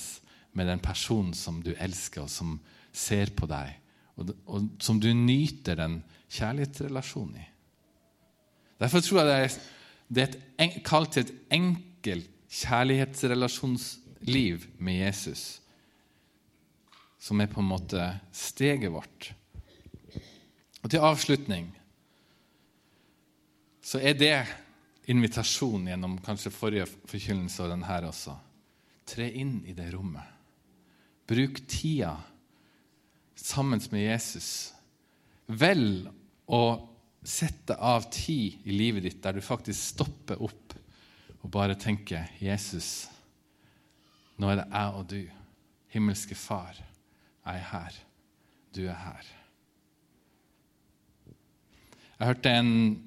med 0.57 0.70
den 0.70 0.80
personen 0.80 1.34
som 1.36 1.61
du 1.61 1.74
elsker, 1.76 2.24
og 2.24 2.32
som 2.32 2.57
ser 2.97 3.34
på 3.36 3.45
deg, 3.51 3.74
og, 4.16 4.30
og 4.49 4.70
som 4.80 4.97
du 5.03 5.11
nyter 5.12 5.76
den 5.76 5.99
kjærlighetsrelasjonen 6.32 7.42
i. 7.42 7.49
Derfor 8.80 9.05
tror 9.05 9.20
jeg 9.20 9.28
det 9.28 9.36
er, 9.36 9.59
det 10.09 10.24
er 10.24 10.38
et, 10.64 10.78
kalt 10.86 11.20
et 11.20 11.34
enkelt 11.53 12.34
kjærlighetsrelasjonsliv 12.55 14.66
med 14.78 15.00
Jesus, 15.00 15.61
som 17.18 17.40
er 17.40 17.46
på 17.50 17.61
en 17.62 17.72
måte 17.72 18.20
steget 18.34 18.92
vårt. 18.94 19.34
Og 20.84 20.90
til 20.92 21.00
avslutning 21.02 21.66
så 23.84 23.98
er 24.00 24.14
det 24.16 24.46
invitasjon 25.12 25.88
gjennom 25.88 26.18
kanskje 26.24 26.50
forrige 26.55 26.86
forkynnelse 27.11 27.62
og 27.64 27.70
den 27.72 27.84
her 27.88 28.02
også. 28.09 28.34
Tre 29.05 29.26
inn 29.36 29.64
i 29.68 29.74
det 29.76 29.92
rommet. 29.92 30.24
Bruk 31.28 31.61
tida 31.68 32.16
sammen 33.36 33.80
med 33.92 34.07
Jesus. 34.07 34.72
Vel 35.48 36.09
å 36.48 36.88
sette 37.24 37.76
av 37.80 38.11
tid 38.12 38.68
i 38.68 38.72
livet 38.76 39.02
ditt 39.05 39.22
der 39.24 39.32
du 39.36 39.42
faktisk 39.44 39.96
stopper 39.96 40.40
opp 40.44 40.74
og 41.45 41.51
bare 41.53 41.76
tenke 41.76 42.24
'Jesus, 42.40 43.11
nå 44.40 44.49
er 44.49 44.57
det 44.57 44.72
jeg 44.72 44.88
og 44.97 45.11
du. 45.11 45.28
Himmelske 45.92 46.34
Far, 46.34 46.74
jeg 47.47 47.55
er 47.55 47.59
her. 47.70 47.92
Du 48.74 48.86
er 48.88 48.95
her.' 48.95 49.34
Jeg 52.18 52.26
hørte 52.26 52.51
en 52.51 53.03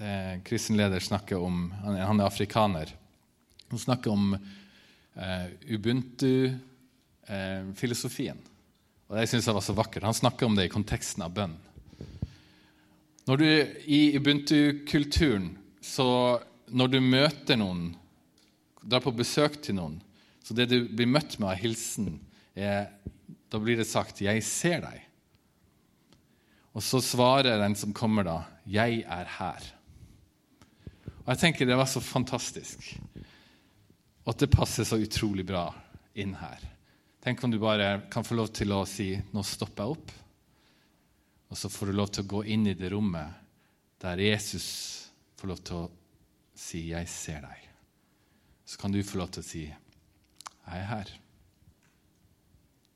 eh, 0.00 0.42
kristen 0.44 0.76
leder 0.76 1.00
snakke 1.00 1.36
om 1.36 1.70
Han, 1.70 1.96
han 1.96 2.20
er 2.20 2.24
afrikaner. 2.26 2.86
Han 3.70 3.78
snakker 3.78 4.10
om 4.10 4.34
eh, 4.34 5.46
Ubuntu-filosofien. 5.70 8.36
Eh, 8.36 8.42
og 9.08 9.16
Det 9.16 9.28
syns 9.28 9.46
jeg 9.46 9.54
var 9.54 9.62
så 9.62 9.72
vakkert. 9.76 10.02
Han 10.02 10.14
snakker 10.14 10.46
om 10.46 10.56
det 10.56 10.64
i 10.64 10.68
konteksten 10.72 11.22
av 11.22 11.30
bønn. 11.36 11.56
Når 13.28 13.36
du 13.36 13.66
I 13.86 14.18
Ubuntu-kulturen 14.18 15.58
så 15.80 16.40
når 16.74 16.90
du 16.90 16.98
møter 17.00 17.58
noen, 17.58 17.92
drar 18.82 19.02
på 19.04 19.14
besøk 19.14 19.60
til 19.62 19.78
noen, 19.78 20.00
så 20.44 20.56
det 20.56 20.66
du 20.68 20.80
blir 20.90 21.08
møtt 21.08 21.38
med 21.38 21.54
av 21.54 21.60
hilsen, 21.62 22.18
er 22.54 22.90
Da 23.50 23.60
blir 23.60 23.76
det 23.76 23.86
sagt 23.86 24.20
'Jeg 24.20 24.42
ser 24.42 24.80
deg'. 24.80 25.02
Og 26.74 26.82
så 26.82 26.98
svarer 27.00 27.58
den 27.58 27.76
som 27.76 27.92
kommer, 27.92 28.24
da, 28.24 28.44
'Jeg 28.66 29.04
er 29.06 29.24
her'. 29.24 29.72
Og 31.22 31.28
Jeg 31.28 31.38
tenker 31.38 31.66
det 31.66 31.76
var 31.76 31.86
så 31.86 32.00
fantastisk. 32.00 32.98
Og 34.24 34.34
at 34.34 34.38
det 34.38 34.50
passer 34.50 34.84
så 34.84 34.96
utrolig 34.96 35.46
bra 35.46 35.72
inn 36.16 36.34
her. 36.34 36.58
Tenk 37.22 37.44
om 37.44 37.50
du 37.50 37.58
bare 37.58 38.02
kan 38.10 38.24
få 38.24 38.34
lov 38.34 38.48
til 38.48 38.72
å 38.72 38.84
si 38.86 39.14
'Nå 39.16 39.44
stopper 39.44 39.84
jeg 39.84 39.96
opp'. 39.96 40.12
Og 41.50 41.56
så 41.56 41.68
får 41.68 41.86
du 41.86 41.92
lov 41.92 42.08
til 42.10 42.24
å 42.24 42.28
gå 42.28 42.44
inn 42.44 42.66
i 42.66 42.74
det 42.74 42.90
rommet 42.90 43.34
der 44.00 44.16
Jesus 44.16 45.08
får 45.36 45.48
lov 45.48 45.58
til 45.64 45.76
å 45.76 45.90
si 46.54 46.90
'Jeg 46.90 47.08
ser 47.08 47.40
deg', 47.40 47.68
så 48.64 48.78
kan 48.78 48.92
du 48.92 49.02
få 49.02 49.18
lov 49.18 49.28
til 49.28 49.42
å 49.42 49.46
si 49.46 49.64
'Jeg 49.66 49.76
er 50.66 50.86
her'. 50.86 51.18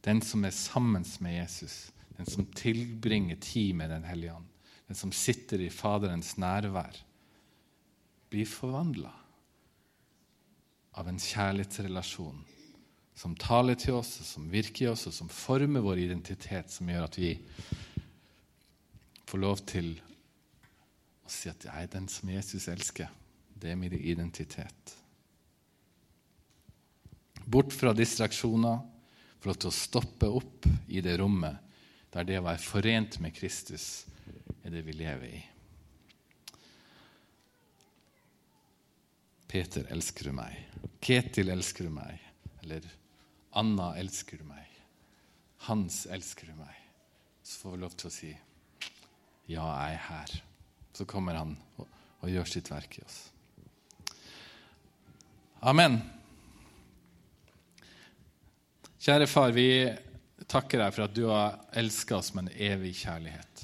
Den 0.05 0.23
som 0.23 0.45
er 0.45 0.51
sammen 0.51 1.05
med 1.21 1.33
Jesus, 1.43 1.93
den 2.17 2.27
som 2.27 2.47
tilbringer 2.47 3.37
tid 3.37 3.75
med 3.75 3.91
Den 3.91 4.05
hellige 4.05 4.35
ånd, 4.35 4.47
den 4.89 4.97
som 4.97 5.13
sitter 5.13 5.61
i 5.61 5.71
Faderens 5.71 6.39
nærvær, 6.39 6.97
blir 8.31 8.47
forvandla 8.47 9.13
av 10.93 11.09
en 11.09 11.19
kjærlighetsrelasjon 11.19 12.45
som 13.19 13.35
taler 13.37 13.75
til 13.75 13.99
oss, 13.99 14.13
som 14.25 14.51
virker 14.51 14.85
i 14.85 14.89
oss, 14.93 15.07
og 15.11 15.15
som 15.15 15.29
former 15.29 15.83
vår 15.83 16.05
identitet, 16.05 16.71
som 16.71 16.89
gjør 16.89 17.09
at 17.09 17.19
vi 17.19 17.33
får 19.27 19.43
lov 19.43 19.63
til 19.67 19.97
å 21.27 21.33
si 21.33 21.51
at 21.51 21.67
jeg 21.67 21.83
er 21.83 21.91
den 21.93 22.07
som 22.09 22.31
Jesus 22.31 22.69
elsker. 22.71 23.11
Det 23.59 23.73
er 23.73 23.79
min 23.79 23.93
identitet. 23.93 24.95
Bort 27.45 27.73
fra 27.73 27.95
distraksjoner, 27.97 28.79
for 29.39 29.55
å 29.55 29.73
stoppe 29.73 30.29
opp 30.31 30.67
i 30.91 31.01
det 31.01 31.17
rommet 31.21 31.65
der 32.13 32.27
det 32.27 32.39
å 32.41 32.47
være 32.47 32.63
forent 32.63 33.19
med 33.23 33.35
Kristus 33.37 34.07
er 34.65 34.73
det 34.73 34.83
vi 34.87 34.95
lever 34.97 35.29
i. 35.39 35.41
Peter, 39.49 39.87
elsker 39.93 40.29
du 40.29 40.35
meg? 40.37 40.59
Ketil, 41.01 41.49
elsker 41.55 41.89
du 41.89 41.95
meg? 41.95 42.21
Eller 42.63 42.85
Anna, 43.57 43.95
elsker 43.97 44.43
du 44.43 44.45
meg? 44.49 44.67
Hans, 45.69 46.03
elsker 46.13 46.51
du 46.51 46.59
meg? 46.59 46.75
Så 47.43 47.63
får 47.63 47.77
vi 47.77 47.83
lov 47.87 47.97
til 47.97 48.11
å 48.11 48.13
si 48.13 48.35
ja, 49.49 49.65
jeg 49.65 49.95
er 49.95 50.05
her. 50.11 50.37
Så 50.93 51.07
kommer 51.09 51.39
han 51.41 51.55
og, 51.81 51.89
og 52.21 52.29
gjør 52.29 52.51
sitt 52.51 52.69
verk 52.69 52.99
i 52.99 53.05
oss. 53.07 53.23
Amen. 55.59 55.97
Kjære 59.03 59.27
far, 59.27 59.51
vi 59.51 59.89
takker 60.47 60.79
deg 60.79 60.93
for 60.95 61.09
at 61.09 61.15
du 61.17 61.25
har 61.27 61.57
elska 61.81 62.15
oss 62.21 62.29
med 62.37 62.47
en 62.47 62.61
evig 62.63 62.93
kjærlighet. 63.01 63.63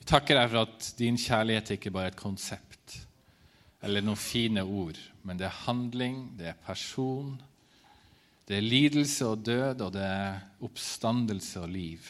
Vi 0.00 0.06
takker 0.08 0.40
deg 0.40 0.48
for 0.48 0.70
at 0.70 0.88
din 0.96 1.18
kjærlighet 1.20 1.74
ikke 1.74 1.92
bare 1.92 2.08
er 2.08 2.14
et 2.14 2.22
konsept 2.22 2.94
eller 3.84 4.00
noen 4.00 4.16
fine 4.16 4.64
ord, 4.64 4.96
men 5.20 5.36
det 5.36 5.50
er 5.50 5.60
handling, 5.66 6.24
det 6.38 6.48
er 6.54 6.64
person, 6.64 7.36
det 8.48 8.56
er 8.56 8.64
lidelse 8.64 9.28
og 9.28 9.44
død, 9.44 9.84
og 9.84 9.92
det 9.98 10.06
er 10.06 10.40
oppstandelse 10.64 11.60
og 11.60 11.74
liv. 11.74 12.08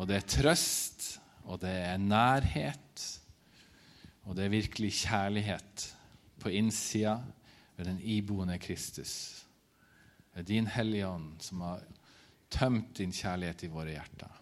Og 0.00 0.10
det 0.10 0.18
er 0.18 0.28
trøst, 0.34 1.12
og 1.46 1.62
det 1.62 1.76
er 1.92 2.02
nærhet, 2.02 3.06
og 4.26 4.34
det 4.34 4.48
er 4.48 4.54
virkelig 4.58 4.94
kjærlighet 5.04 5.88
på 6.40 6.48
innsida 6.48 7.18
ved 7.76 7.84
den 7.84 8.00
iboende 8.00 8.58
Kristus. 8.58 9.44
Det 10.34 10.40
er 10.40 10.48
din 10.48 10.66
Hellige 10.66 11.08
Ånd 11.08 11.40
som 11.40 11.60
har 11.60 11.82
tømt 12.50 12.98
din 12.98 13.12
kjærlighet 13.12 13.62
i 13.62 13.72
våre 13.72 13.94
hjerter. 13.94 14.39